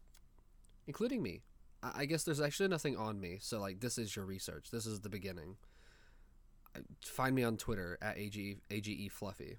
including 0.87 1.21
me. 1.21 1.41
I, 1.83 2.05
guess 2.05 2.23
there's 2.23 2.41
actually 2.41 2.69
nothing 2.69 2.97
on 2.97 3.19
me, 3.19 3.37
so 3.39 3.59
like 3.59 3.79
this 3.79 3.97
is 3.97 4.15
your 4.15 4.25
research. 4.25 4.71
This 4.71 4.85
is 4.85 5.01
the 5.01 5.09
beginning. 5.09 5.57
Find 7.05 7.35
me 7.35 7.43
on 7.43 7.57
Twitter 7.57 7.97
at 8.01 8.17
age 8.17 8.39
age 8.71 9.11
fluffy. 9.11 9.57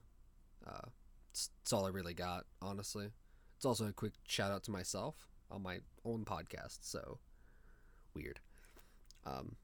Uh, 0.66 0.88
it's, 1.30 1.50
it's 1.62 1.72
all 1.72 1.86
I 1.86 1.90
really 1.90 2.14
got, 2.14 2.44
honestly. 2.60 3.10
It's 3.56 3.64
also 3.64 3.86
a 3.86 3.92
quick 3.92 4.14
shout 4.26 4.50
out 4.50 4.64
to 4.64 4.70
myself 4.70 5.28
on 5.50 5.62
my 5.62 5.78
own 6.04 6.24
podcast. 6.24 6.78
So 6.80 7.18
weird. 8.14 8.40
Um, 9.24 9.56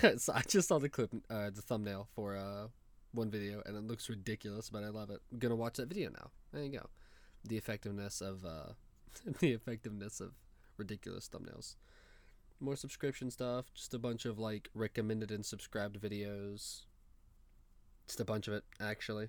so 0.16 0.32
I 0.34 0.42
just 0.46 0.68
saw 0.68 0.78
the 0.78 0.88
clip, 0.88 1.12
uh, 1.28 1.50
the 1.50 1.62
thumbnail 1.62 2.08
for 2.14 2.36
uh, 2.36 2.68
one 3.12 3.30
video, 3.30 3.62
and 3.66 3.76
it 3.76 3.84
looks 3.84 4.08
ridiculous, 4.08 4.70
but 4.70 4.84
I 4.84 4.88
love 4.88 5.10
it. 5.10 5.20
I'm 5.32 5.38
gonna 5.38 5.56
watch 5.56 5.74
that 5.74 5.88
video 5.88 6.10
now. 6.10 6.30
There 6.52 6.62
you 6.62 6.78
go. 6.78 6.86
The 7.44 7.56
effectiveness 7.56 8.20
of 8.20 8.44
uh, 8.44 8.72
the 9.40 9.52
effectiveness 9.52 10.20
of 10.20 10.32
ridiculous 10.76 11.28
thumbnails. 11.28 11.76
More 12.60 12.76
subscription 12.76 13.30
stuff. 13.30 13.66
Just 13.74 13.94
a 13.94 13.98
bunch 13.98 14.26
of 14.26 14.38
like 14.38 14.68
recommended 14.74 15.30
and 15.30 15.44
subscribed 15.44 16.00
videos. 16.00 16.84
Just 18.06 18.20
a 18.20 18.24
bunch 18.24 18.48
of 18.48 18.54
it, 18.54 18.64
actually. 18.80 19.28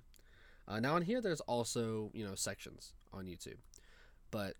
Uh, 0.68 0.80
now 0.80 0.96
on 0.96 1.02
here, 1.02 1.22
there's 1.22 1.42
also 1.42 2.12
you 2.14 2.26
know 2.26 2.36
sections 2.36 2.94
on 3.14 3.26
YouTube, 3.26 3.58
but 4.30 4.56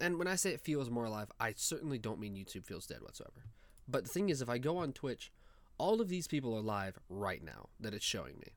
and 0.00 0.18
when 0.18 0.28
I 0.28 0.36
say 0.36 0.52
it 0.52 0.60
feels 0.60 0.90
more 0.90 1.04
alive, 1.04 1.30
I 1.40 1.54
certainly 1.56 1.98
don't 1.98 2.20
mean 2.20 2.34
YouTube 2.34 2.66
feels 2.66 2.86
dead 2.86 3.02
whatsoever. 3.02 3.46
But 3.88 4.04
the 4.04 4.10
thing 4.10 4.28
is, 4.28 4.42
if 4.42 4.50
I 4.50 4.58
go 4.58 4.76
on 4.76 4.92
Twitch, 4.92 5.32
all 5.78 6.00
of 6.00 6.08
these 6.08 6.26
people 6.26 6.56
are 6.56 6.60
live 6.60 6.98
right 7.08 7.42
now 7.42 7.68
that 7.80 7.94
it's 7.94 8.04
showing 8.04 8.38
me. 8.38 8.52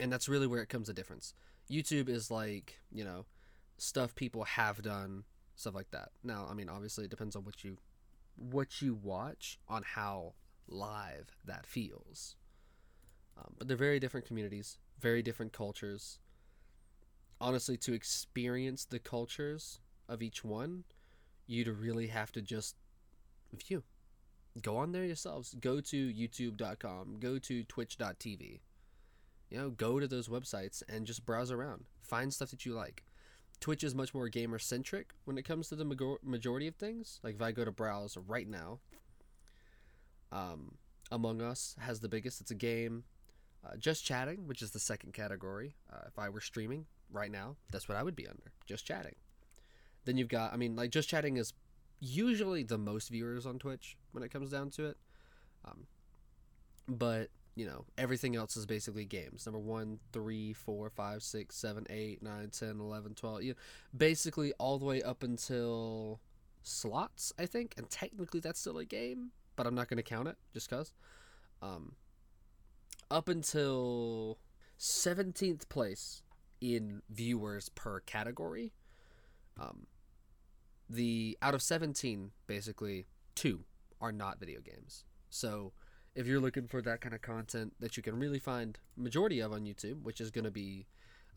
And 0.00 0.12
that's 0.12 0.28
really 0.28 0.46
where 0.46 0.62
it 0.62 0.68
comes 0.68 0.88
a 0.88 0.94
difference. 0.94 1.34
YouTube 1.70 2.08
is 2.08 2.30
like, 2.30 2.80
you 2.90 3.04
know, 3.04 3.26
stuff 3.78 4.14
people 4.14 4.44
have 4.44 4.82
done, 4.82 5.24
stuff 5.54 5.74
like 5.74 5.90
that. 5.92 6.10
Now, 6.22 6.46
I 6.50 6.54
mean, 6.54 6.68
obviously 6.68 7.04
it 7.04 7.10
depends 7.10 7.36
on 7.36 7.44
what 7.44 7.62
you 7.62 7.78
what 8.36 8.82
you 8.82 8.94
watch 8.94 9.60
on 9.68 9.84
how 9.84 10.34
live 10.66 11.36
that 11.44 11.66
feels. 11.66 12.34
Um, 13.38 13.54
but 13.58 13.68
they're 13.68 13.76
very 13.76 14.00
different 14.00 14.26
communities, 14.26 14.78
very 14.98 15.22
different 15.22 15.52
cultures. 15.52 16.18
Honestly, 17.40 17.76
to 17.76 17.92
experience 17.92 18.84
the 18.84 18.98
cultures 18.98 19.78
of 20.08 20.22
each 20.22 20.44
one, 20.44 20.84
you'd 21.46 21.68
really 21.68 22.08
have 22.08 22.32
to 22.32 22.42
just 22.42 22.76
view. 23.52 23.84
Go 24.62 24.76
on 24.76 24.92
there 24.92 25.04
yourselves. 25.04 25.54
Go 25.60 25.80
to 25.80 26.12
youtube.com, 26.12 27.16
go 27.18 27.38
to 27.38 27.64
twitch.tv. 27.64 28.60
You 29.50 29.58
know, 29.58 29.70
go 29.70 30.00
to 30.00 30.06
those 30.06 30.28
websites 30.28 30.82
and 30.88 31.06
just 31.06 31.26
browse 31.26 31.50
around. 31.50 31.84
Find 32.02 32.32
stuff 32.32 32.50
that 32.50 32.64
you 32.64 32.72
like. 32.72 33.04
Twitch 33.60 33.84
is 33.84 33.94
much 33.94 34.14
more 34.14 34.28
gamer 34.28 34.58
centric 34.58 35.12
when 35.24 35.38
it 35.38 35.44
comes 35.44 35.68
to 35.68 35.76
the 35.76 36.18
majority 36.22 36.66
of 36.66 36.76
things. 36.76 37.20
Like 37.22 37.36
if 37.36 37.42
I 37.42 37.52
go 37.52 37.64
to 37.64 37.72
browse 37.72 38.16
right 38.26 38.48
now, 38.48 38.80
um, 40.32 40.76
Among 41.10 41.40
Us 41.42 41.76
has 41.80 42.00
the 42.00 42.08
biggest. 42.08 42.40
It's 42.40 42.50
a 42.50 42.56
game. 42.56 43.04
Uh, 43.64 43.76
just 43.76 44.04
chatting, 44.04 44.46
which 44.46 44.62
is 44.62 44.72
the 44.72 44.80
second 44.80 45.12
category. 45.12 45.76
Uh, 45.92 46.02
if 46.06 46.18
I 46.18 46.28
were 46.28 46.40
streaming 46.40 46.86
right 47.10 47.30
now, 47.30 47.56
that's 47.70 47.88
what 47.88 47.96
I 47.96 48.02
would 48.02 48.16
be 48.16 48.26
under. 48.26 48.52
Just 48.66 48.86
chatting. 48.86 49.14
Then 50.04 50.16
you've 50.16 50.28
got, 50.28 50.52
I 50.52 50.56
mean, 50.56 50.76
like 50.76 50.90
just 50.90 51.08
chatting 51.08 51.36
is 51.36 51.54
usually 52.00 52.62
the 52.62 52.76
most 52.76 53.08
viewers 53.08 53.46
on 53.46 53.58
Twitch 53.58 53.96
when 54.14 54.22
it 54.22 54.30
comes 54.30 54.50
down 54.50 54.70
to 54.70 54.86
it. 54.86 54.96
Um, 55.64 55.86
but 56.88 57.28
you 57.56 57.66
know 57.66 57.84
everything 57.96 58.34
else 58.36 58.56
is 58.56 58.66
basically 58.66 59.04
games 59.04 59.46
number 59.46 59.60
one 59.60 59.98
three 60.12 60.52
four 60.52 60.90
five 60.90 61.22
six 61.22 61.56
seven 61.56 61.86
eight 61.88 62.20
nine 62.22 62.50
ten 62.50 62.80
eleven 62.80 63.14
twelve 63.14 63.42
you 63.42 63.52
know, 63.52 63.58
basically 63.96 64.52
all 64.58 64.78
the 64.78 64.84
way 64.84 65.00
up 65.02 65.22
until 65.22 66.20
slots 66.64 67.32
i 67.38 67.46
think 67.46 67.72
and 67.76 67.88
technically 67.90 68.40
that's 68.40 68.58
still 68.58 68.78
a 68.78 68.84
game 68.84 69.30
but 69.54 69.68
i'm 69.68 69.74
not 69.74 69.88
going 69.88 69.96
to 69.96 70.02
count 70.02 70.26
it 70.26 70.36
just 70.52 70.68
because 70.68 70.92
Um, 71.62 71.94
up 73.10 73.28
until 73.28 74.38
17th 74.78 75.68
place 75.68 76.22
in 76.60 77.02
viewers 77.10 77.68
per 77.70 78.00
category. 78.00 78.72
Um, 79.58 79.86
the 80.88 81.38
out 81.40 81.54
of 81.54 81.62
17, 81.62 82.32
basically, 82.46 83.06
two 83.34 83.64
are 84.00 84.12
not 84.12 84.38
video 84.38 84.60
games. 84.60 85.04
So 85.30 85.72
if 86.14 86.26
you're 86.26 86.40
looking 86.40 86.68
for 86.68 86.80
that 86.82 87.00
kind 87.00 87.14
of 87.14 87.22
content 87.22 87.74
that 87.80 87.96
you 87.96 88.02
can 88.02 88.18
really 88.18 88.38
find 88.38 88.78
majority 88.96 89.40
of 89.40 89.52
on 89.52 89.64
YouTube, 89.64 90.02
which 90.02 90.20
is 90.20 90.30
going 90.30 90.44
to 90.44 90.50
be 90.50 90.86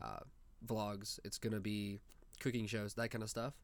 uh, 0.00 0.20
vlogs, 0.66 1.18
it's 1.24 1.38
going 1.38 1.52
to 1.52 1.60
be 1.60 2.00
cooking 2.40 2.66
shows, 2.66 2.94
that 2.94 3.10
kind 3.10 3.22
of 3.22 3.30
stuff. 3.30 3.54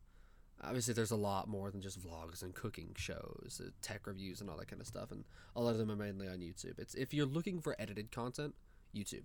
Obviously, 0.63 0.95
there's 0.95 1.11
a 1.11 1.17
lot 1.17 1.49
more 1.49 1.71
than 1.71 1.81
just 1.81 2.01
vlogs 2.01 2.43
and 2.43 2.55
cooking 2.55 2.95
shows, 2.97 3.61
uh, 3.63 3.71
tech 3.83 4.07
reviews, 4.07 4.41
and 4.41 4.49
all 4.49 4.57
that 4.57 4.69
kind 4.69 4.81
of 4.81 4.87
stuff. 4.87 5.11
And 5.11 5.25
a 5.57 5.61
lot 5.61 5.71
of 5.71 5.79
them 5.79 5.91
are 5.91 5.97
mainly 5.97 6.29
on 6.29 6.39
YouTube. 6.39 6.79
It's 6.79 6.95
if 6.95 7.13
you're 7.13 7.27
looking 7.27 7.61
for 7.61 7.75
edited 7.79 8.13
content, 8.13 8.55
YouTube. 8.95 9.25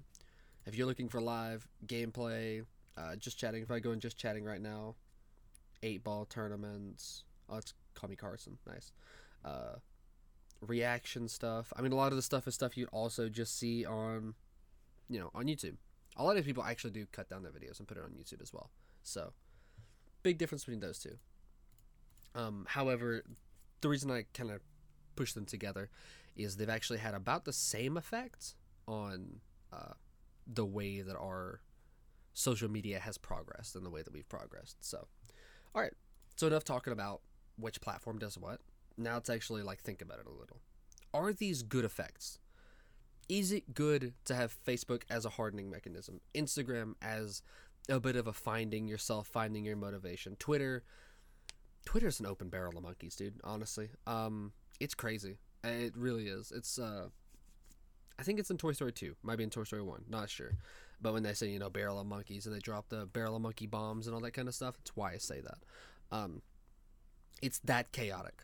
If 0.65 0.75
you're 0.75 0.87
looking 0.87 1.07
for 1.07 1.21
live 1.21 1.67
gameplay, 1.85 2.65
uh, 2.97 3.15
just 3.15 3.37
chatting. 3.37 3.63
If 3.63 3.71
I 3.71 3.79
go 3.79 3.91
in 3.91 3.99
just 3.99 4.17
chatting 4.17 4.43
right 4.43 4.61
now, 4.61 4.95
eight 5.83 6.03
ball 6.03 6.25
tournaments. 6.25 7.23
Oh, 7.47 7.57
it's 7.57 7.73
CallMeCarson. 7.95 8.57
Nice. 8.67 8.91
Uh, 9.43 9.75
reaction 10.61 11.27
stuff. 11.27 11.71
I 11.75 11.81
mean, 11.81 11.91
a 11.91 11.95
lot 11.95 12.11
of 12.11 12.15
the 12.15 12.21
stuff 12.21 12.47
is 12.47 12.55
stuff 12.55 12.77
you'd 12.77 12.89
also 12.91 13.29
just 13.29 13.57
see 13.57 13.85
on, 13.85 14.33
you 15.09 15.19
know, 15.19 15.31
on 15.33 15.45
YouTube. 15.45 15.75
A 16.17 16.23
lot 16.23 16.37
of 16.37 16.45
people 16.45 16.63
actually 16.63 16.91
do 16.91 17.05
cut 17.11 17.29
down 17.29 17.43
their 17.43 17.51
videos 17.51 17.79
and 17.79 17.87
put 17.87 17.97
it 17.97 18.03
on 18.03 18.11
YouTube 18.11 18.41
as 18.41 18.53
well. 18.53 18.69
So, 19.03 19.33
big 20.21 20.37
difference 20.37 20.65
between 20.65 20.81
those 20.81 20.99
two. 20.99 21.17
Um, 22.35 22.65
however, 22.67 23.23
the 23.81 23.89
reason 23.89 24.11
I 24.11 24.25
kind 24.33 24.51
of 24.51 24.59
push 25.15 25.33
them 25.33 25.45
together 25.45 25.89
is 26.35 26.57
they've 26.57 26.69
actually 26.69 26.99
had 26.99 27.13
about 27.13 27.45
the 27.45 27.53
same 27.53 27.97
effect 27.97 28.55
on 28.87 29.39
uh, 29.71 29.93
the 30.45 30.65
way 30.65 31.01
that 31.01 31.15
our 31.15 31.61
social 32.33 32.69
media 32.69 32.99
has 32.99 33.17
progressed 33.17 33.75
and 33.75 33.85
the 33.85 33.89
way 33.89 34.01
that 34.01 34.13
we've 34.13 34.27
progressed. 34.29 34.77
So, 34.81 35.07
all 35.73 35.81
right. 35.81 35.93
So 36.35 36.47
enough 36.47 36.63
talking 36.63 36.93
about 36.93 37.21
which 37.57 37.81
platform 37.81 38.17
does 38.17 38.37
what. 38.37 38.61
Now 38.99 39.15
let's 39.15 39.29
actually 39.29 39.63
like 39.63 39.79
think 39.81 40.01
about 40.01 40.19
it 40.19 40.27
a 40.27 40.31
little. 40.31 40.61
Are 41.13 41.33
these 41.33 41.63
good 41.63 41.85
effects? 41.85 42.39
Is 43.27 43.51
it 43.51 43.73
good 43.73 44.13
to 44.25 44.35
have 44.35 44.55
Facebook 44.65 45.03
as 45.09 45.25
a 45.25 45.29
hardening 45.29 45.69
mechanism, 45.69 46.19
Instagram 46.33 46.95
as 47.01 47.41
a 47.87 47.99
bit 47.99 48.15
of 48.15 48.27
a 48.27 48.33
finding 48.33 48.87
yourself, 48.87 49.27
finding 49.27 49.65
your 49.65 49.75
motivation, 49.75 50.35
Twitter? 50.35 50.83
Twitter's 51.85 52.19
an 52.19 52.25
open 52.25 52.49
barrel 52.49 52.75
of 52.77 52.83
monkeys, 52.83 53.15
dude. 53.15 53.39
Honestly, 53.43 53.89
um, 54.05 54.51
it's 54.79 54.93
crazy. 54.93 55.37
It 55.63 55.95
really 55.95 56.27
is. 56.27 56.51
It's 56.55 56.77
uh, 56.77 57.09
I 58.19 58.23
think 58.23 58.39
it's 58.39 58.51
in 58.51 58.57
Toy 58.57 58.73
Story 58.73 58.91
2. 58.91 59.15
Might 59.23 59.37
be 59.37 59.43
in 59.45 59.49
Toy 59.49 59.63
Story 59.63 59.81
1. 59.81 60.05
Not 60.09 60.29
sure. 60.29 60.51
But 61.01 61.13
when 61.13 61.23
they 61.23 61.33
say, 61.33 61.47
you 61.47 61.59
know, 61.59 61.69
barrel 61.69 61.99
of 61.99 62.05
monkeys 62.05 62.45
and 62.45 62.53
they 62.53 62.59
drop 62.59 62.89
the 62.89 63.05
barrel 63.05 63.35
of 63.35 63.41
monkey 63.41 63.65
bombs 63.65 64.07
and 64.07 64.13
all 64.13 64.21
that 64.21 64.33
kind 64.33 64.47
of 64.47 64.55
stuff, 64.55 64.75
it's 64.79 64.95
why 64.95 65.13
I 65.13 65.17
say 65.17 65.39
that. 65.41 65.57
Um, 66.11 66.41
it's 67.41 67.59
that 67.59 67.91
chaotic. 67.91 68.43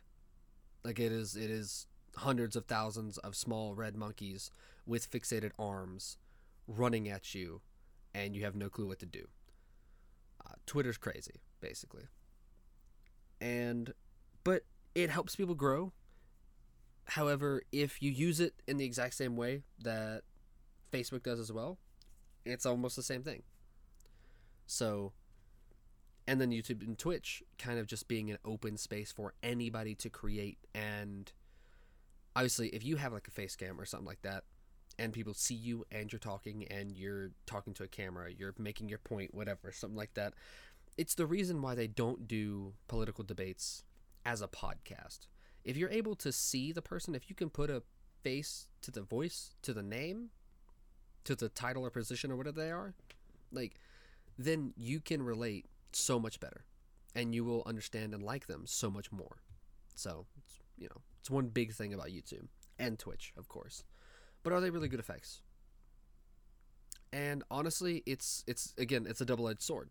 Like 0.86 1.00
it 1.00 1.12
is 1.12 1.36
it 1.36 1.50
is 1.50 1.88
hundreds 2.16 2.56
of 2.56 2.66
thousands 2.66 3.18
of 3.18 3.36
small 3.36 3.76
red 3.76 3.96
monkeys 3.96 4.50
with 4.86 5.10
fixated 5.12 5.52
arms 5.60 6.18
running 6.68 7.10
at 7.10 7.36
you 7.36 7.62
and 8.14 8.36
you 8.36 8.44
have 8.46 8.56
no 8.56 8.70
clue 8.70 8.88
what 8.88 9.00
to 9.00 9.06
do. 9.06 9.28
Uh, 10.46 10.54
Twitter's 10.66 10.98
crazy, 10.98 11.42
basically. 11.60 12.04
And 13.42 13.94
but 14.44 14.64
it 14.94 15.10
helps 15.10 15.36
people 15.36 15.56
grow 15.56 15.92
However, 17.10 17.62
if 17.72 18.02
you 18.02 18.12
use 18.12 18.40
it 18.40 18.54
in 18.68 18.78
the 18.78 18.86
exact 18.86 19.14
same 19.14 19.36
way 19.36 19.62
that 19.84 20.22
Facebook 20.92 21.24
does 21.24 21.40
as 21.40 21.52
well, 21.52 21.78
it's 22.46 22.66
almost 22.66 22.96
the 22.96 23.04
same 23.04 23.22
thing. 23.22 23.44
So, 24.66 25.14
and 26.28 26.42
then 26.42 26.52
YouTube 26.52 26.82
and 26.82 26.98
Twitch 26.98 27.44
kind 27.58 27.80
of 27.80 27.88
just 27.88 28.08
being 28.08 28.32
an 28.32 28.38
open 28.44 28.78
space 28.78 29.12
for 29.12 29.34
anybody 29.44 29.96
to 29.96 30.10
create. 30.10 30.58
And 30.74 31.32
obviously, 32.36 32.70
if 32.70 32.84
you 32.84 32.98
have 32.98 33.14
like 33.14 33.28
a 33.28 33.32
face 33.32 33.56
cam 33.56 33.80
or 33.80 33.86
something 33.86 34.08
like 34.08 34.22
that, 34.24 34.44
and 34.98 35.12
people 35.12 35.34
see 35.34 35.56
you 35.56 35.86
and 35.92 36.12
you're 36.12 36.20
talking 36.20 36.66
and 36.70 36.96
you're 36.96 37.32
talking 37.46 37.74
to 37.74 37.84
a 37.84 37.88
camera, 37.88 38.32
you're 38.32 38.56
making 38.58 38.90
your 38.90 39.00
point, 39.00 39.34
whatever, 39.34 39.72
something 39.72 39.98
like 39.98 40.14
that, 40.14 40.34
it's 40.98 41.16
the 41.16 41.26
reason 41.26 41.62
why 41.62 41.76
they 41.76 41.88
don't 41.88 42.28
do 42.28 42.74
political 42.88 43.24
debates 43.24 43.84
as 44.26 44.42
a 44.42 44.48
podcast 44.48 45.28
if 45.66 45.76
you're 45.76 45.90
able 45.90 46.16
to 46.16 46.32
see 46.32 46.72
the 46.72 46.82
person, 46.82 47.16
if 47.16 47.28
you 47.28 47.36
can 47.36 47.50
put 47.50 47.70
a 47.70 47.82
face 48.24 48.68
to 48.84 48.92
the 48.92 49.02
voice, 49.02 49.56
to 49.64 49.74
the 49.74 49.84
name, 49.84 50.30
to 51.24 51.36
the 51.36 51.50
title 51.50 51.84
or 51.84 51.90
position 51.90 52.32
or 52.32 52.36
whatever 52.36 52.62
they 52.62 52.72
are, 52.72 52.94
like, 53.52 53.80
then 54.38 54.74
you 54.78 55.00
can 55.00 55.24
relate 55.24 55.66
so 55.96 56.20
much 56.20 56.40
better 56.40 56.66
and 57.16 57.34
you 57.34 57.44
will 57.44 57.64
understand 57.66 58.14
and 58.14 58.22
like 58.22 58.48
them 58.48 58.64
so 58.66 58.92
much 58.92 59.12
more. 59.12 59.38
So, 59.96 60.26
you 60.78 60.88
know, 60.88 61.02
it's 61.20 61.30
one 61.30 61.48
big 61.48 61.74
thing 61.74 61.94
about 61.94 62.08
YouTube 62.08 62.48
and 62.78 63.00
Twitch, 63.00 63.34
of 63.38 63.48
course. 63.48 63.84
But 64.44 64.54
are 64.54 64.60
they 64.62 64.70
really 64.70 64.90
good 64.90 65.00
effects? 65.00 65.42
And 67.14 67.44
honestly, 67.50 68.04
it's 68.06 68.44
it's 68.46 68.74
again, 68.78 69.08
it's 69.10 69.22
a 69.22 69.26
double-edged 69.26 69.62
sword 69.62 69.90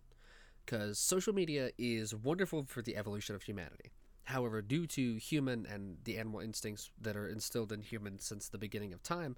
cuz 0.67 0.99
social 0.99 1.35
media 1.35 1.71
is 1.79 2.15
wonderful 2.15 2.65
for 2.65 2.83
the 2.83 2.97
evolution 2.97 3.35
of 3.35 3.43
humanity. 3.43 3.93
However, 4.25 4.63
due 4.63 4.87
to 4.89 5.17
human 5.17 5.67
and 5.67 5.99
the 6.05 6.19
animal 6.19 6.41
instincts 6.41 6.91
that 7.01 7.17
are 7.17 7.29
instilled 7.29 7.73
in 7.73 7.83
humans 7.83 8.25
since 8.25 8.49
the 8.49 8.59
beginning 8.59 8.93
of 8.93 9.03
time, 9.03 9.37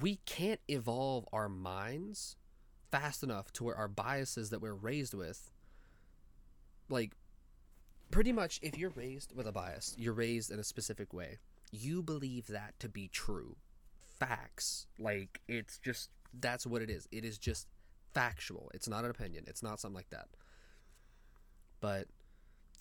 we 0.00 0.16
can't 0.26 0.60
evolve 0.68 1.26
our 1.32 1.48
minds 1.48 2.36
fast 2.90 3.22
enough 3.22 3.52
to 3.52 3.64
where 3.64 3.76
our 3.76 3.88
biases 3.88 4.50
that 4.50 4.60
we're 4.60 4.74
raised 4.74 5.14
with, 5.14 5.50
like, 6.88 7.12
pretty 8.10 8.32
much 8.32 8.60
if 8.62 8.78
you're 8.78 8.90
raised 8.90 9.34
with 9.34 9.46
a 9.46 9.52
bias, 9.52 9.94
you're 9.98 10.12
raised 10.12 10.50
in 10.50 10.58
a 10.58 10.64
specific 10.64 11.12
way, 11.12 11.38
you 11.72 12.02
believe 12.02 12.46
that 12.46 12.78
to 12.78 12.88
be 12.88 13.08
true. 13.08 13.56
Facts. 14.18 14.86
Like, 14.98 15.40
it's 15.48 15.78
just, 15.78 16.10
that's 16.38 16.66
what 16.66 16.82
it 16.82 16.90
is. 16.90 17.08
It 17.10 17.24
is 17.24 17.38
just 17.38 17.66
factual. 18.14 18.70
It's 18.72 18.88
not 18.88 19.04
an 19.04 19.10
opinion. 19.10 19.44
It's 19.46 19.62
not 19.62 19.80
something 19.80 19.96
like 19.96 20.10
that. 20.10 20.28
But 21.80 22.06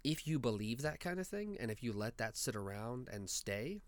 if 0.03 0.27
you 0.27 0.39
believe 0.39 0.81
that 0.83 0.99
kind 0.99 1.19
of 1.19 1.27
thing 1.27 1.57
and 1.59 1.69
if 1.71 1.83
you 1.83 1.91
let 1.91 2.17
that 2.19 2.37
sit 2.37 2.55
around 2.55 3.09
and 3.11 3.29
stay, 3.29 3.81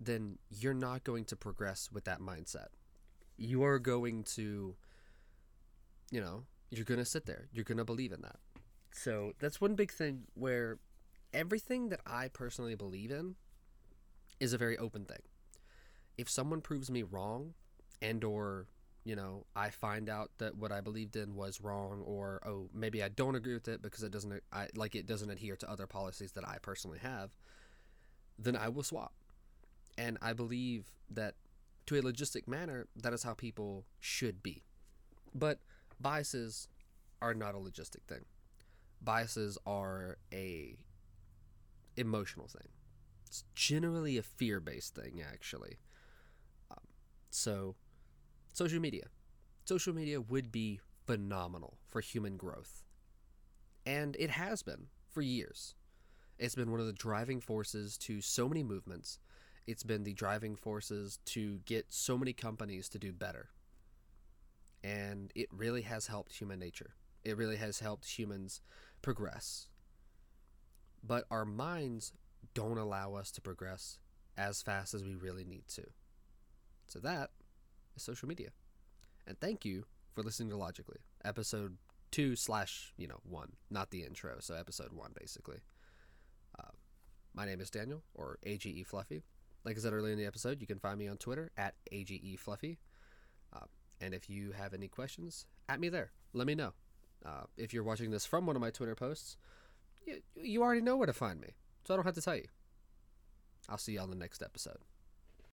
then 0.00 0.38
you're 0.50 0.74
not 0.74 1.04
going 1.04 1.24
to 1.26 1.36
progress 1.36 1.90
with 1.92 2.04
that 2.04 2.20
mindset. 2.20 2.68
You 3.36 3.62
are 3.62 3.78
going 3.78 4.24
to, 4.34 4.74
you 6.10 6.20
know, 6.20 6.44
you're 6.70 6.84
going 6.84 7.00
to 7.00 7.04
sit 7.04 7.26
there. 7.26 7.48
You're 7.52 7.64
going 7.64 7.78
to 7.78 7.84
believe 7.84 8.12
in 8.12 8.22
that. 8.22 8.36
So 8.92 9.32
that's 9.38 9.60
one 9.60 9.74
big 9.74 9.92
thing 9.92 10.22
where 10.34 10.78
everything 11.32 11.90
that 11.90 12.00
I 12.06 12.28
personally 12.28 12.74
believe 12.74 13.10
in 13.10 13.36
is 14.40 14.52
a 14.52 14.58
very 14.58 14.76
open 14.78 15.04
thing. 15.04 15.22
If 16.16 16.30
someone 16.30 16.60
proves 16.60 16.90
me 16.90 17.02
wrong 17.02 17.54
and 18.00 18.24
or 18.24 18.66
you 19.06 19.14
know, 19.14 19.46
I 19.54 19.70
find 19.70 20.10
out 20.10 20.32
that 20.38 20.56
what 20.56 20.72
I 20.72 20.80
believed 20.80 21.14
in 21.14 21.36
was 21.36 21.60
wrong, 21.60 22.02
or 22.04 22.40
oh, 22.44 22.68
maybe 22.74 23.04
I 23.04 23.08
don't 23.08 23.36
agree 23.36 23.54
with 23.54 23.68
it 23.68 23.80
because 23.80 24.02
it 24.02 24.10
doesn't, 24.10 24.42
I 24.52 24.66
like 24.74 24.96
it 24.96 25.06
doesn't 25.06 25.30
adhere 25.30 25.54
to 25.54 25.70
other 25.70 25.86
policies 25.86 26.32
that 26.32 26.46
I 26.46 26.58
personally 26.60 26.98
have, 26.98 27.30
then 28.36 28.56
I 28.56 28.68
will 28.68 28.82
swap. 28.82 29.12
And 29.96 30.18
I 30.20 30.32
believe 30.32 30.90
that 31.08 31.36
to 31.86 31.96
a 31.96 32.02
logistic 32.02 32.48
manner, 32.48 32.88
that 32.96 33.12
is 33.12 33.22
how 33.22 33.34
people 33.34 33.84
should 34.00 34.42
be. 34.42 34.64
But 35.32 35.60
biases 36.00 36.68
are 37.22 37.34
not 37.34 37.54
a 37.54 37.58
logistic 37.58 38.02
thing. 38.08 38.24
Biases 39.02 39.58
are 39.66 40.18
a 40.32 40.76
emotional 41.96 42.48
thing. 42.48 42.68
It's 43.26 43.44
generally 43.54 44.18
a 44.18 44.22
fear-based 44.22 44.94
thing, 44.94 45.22
actually. 45.26 45.78
Um, 46.70 46.78
so 47.30 47.76
social 48.52 48.80
media. 48.80 49.06
Social 49.64 49.94
media 49.94 50.20
would 50.20 50.52
be 50.52 50.80
phenomenal 51.06 51.78
for 51.88 52.00
human 52.00 52.36
growth. 52.36 52.84
And 53.84 54.16
it 54.18 54.30
has 54.30 54.62
been 54.62 54.86
for 55.10 55.22
years. 55.22 55.74
It's 56.38 56.54
been 56.54 56.70
one 56.70 56.80
of 56.80 56.86
the 56.86 56.92
driving 56.92 57.40
forces 57.40 57.96
to 57.98 58.20
so 58.20 58.48
many 58.48 58.62
movements. 58.62 59.18
It's 59.66 59.82
been 59.82 60.04
the 60.04 60.12
driving 60.12 60.54
forces 60.54 61.18
to 61.26 61.60
get 61.64 61.86
so 61.88 62.16
many 62.18 62.32
companies 62.32 62.88
to 62.90 62.98
do 62.98 63.12
better. 63.12 63.48
And 64.82 65.32
it 65.34 65.48
really 65.50 65.82
has 65.82 66.06
helped 66.06 66.32
human 66.32 66.58
nature. 66.58 66.94
It 67.24 67.36
really 67.36 67.56
has 67.56 67.80
helped 67.80 68.18
humans 68.18 68.60
progress. 69.02 69.68
But 71.02 71.24
our 71.30 71.44
minds 71.44 72.12
don't 72.54 72.78
allow 72.78 73.14
us 73.14 73.30
to 73.32 73.40
progress 73.40 73.98
as 74.36 74.62
fast 74.62 74.94
as 74.94 75.04
we 75.04 75.14
really 75.14 75.44
need 75.44 75.66
to. 75.68 75.82
So 76.86 77.00
that 77.00 77.30
is 77.96 78.02
social 78.02 78.28
media. 78.28 78.50
And 79.26 79.38
thank 79.40 79.64
you 79.64 79.84
for 80.14 80.22
listening 80.22 80.50
to 80.50 80.56
Logically, 80.56 80.98
episode 81.24 81.76
two 82.10 82.36
slash 82.36 82.92
you 82.96 83.06
know 83.06 83.20
one, 83.24 83.52
not 83.70 83.90
the 83.90 84.02
intro, 84.02 84.36
so 84.40 84.54
episode 84.54 84.92
one 84.92 85.12
basically. 85.18 85.58
Uh, 86.58 86.70
my 87.34 87.44
name 87.44 87.60
is 87.60 87.70
Daniel 87.70 88.02
or 88.14 88.38
AGE 88.44 88.86
Fluffy. 88.86 89.22
like 89.64 89.76
I 89.76 89.80
said 89.80 89.92
earlier 89.92 90.12
in 90.12 90.18
the 90.18 90.26
episode, 90.26 90.60
you 90.60 90.66
can 90.66 90.78
find 90.78 90.98
me 90.98 91.08
on 91.08 91.16
Twitter 91.16 91.50
at 91.56 91.74
AGEFluffy. 91.92 92.78
Uh, 93.52 93.66
and 94.00 94.14
if 94.14 94.28
you 94.28 94.52
have 94.52 94.74
any 94.74 94.88
questions, 94.88 95.46
at 95.68 95.80
me 95.80 95.88
there. 95.88 96.10
Let 96.32 96.46
me 96.46 96.54
know. 96.54 96.72
Uh, 97.24 97.44
if 97.56 97.72
you're 97.72 97.82
watching 97.82 98.10
this 98.10 98.26
from 98.26 98.46
one 98.46 98.56
of 98.56 98.62
my 98.62 98.70
Twitter 98.70 98.94
posts, 98.94 99.36
you, 100.06 100.20
you 100.34 100.62
already 100.62 100.80
know 100.80 100.96
where 100.96 101.06
to 101.06 101.12
find 101.12 101.40
me, 101.40 101.48
so 101.84 101.94
I 101.94 101.96
don't 101.96 102.06
have 102.06 102.14
to 102.14 102.22
tell 102.22 102.36
you. 102.36 102.48
I'll 103.68 103.78
see 103.78 103.92
you 103.92 104.00
on 104.00 104.10
the 104.10 104.16
next 104.16 104.42
episode. 104.42 104.78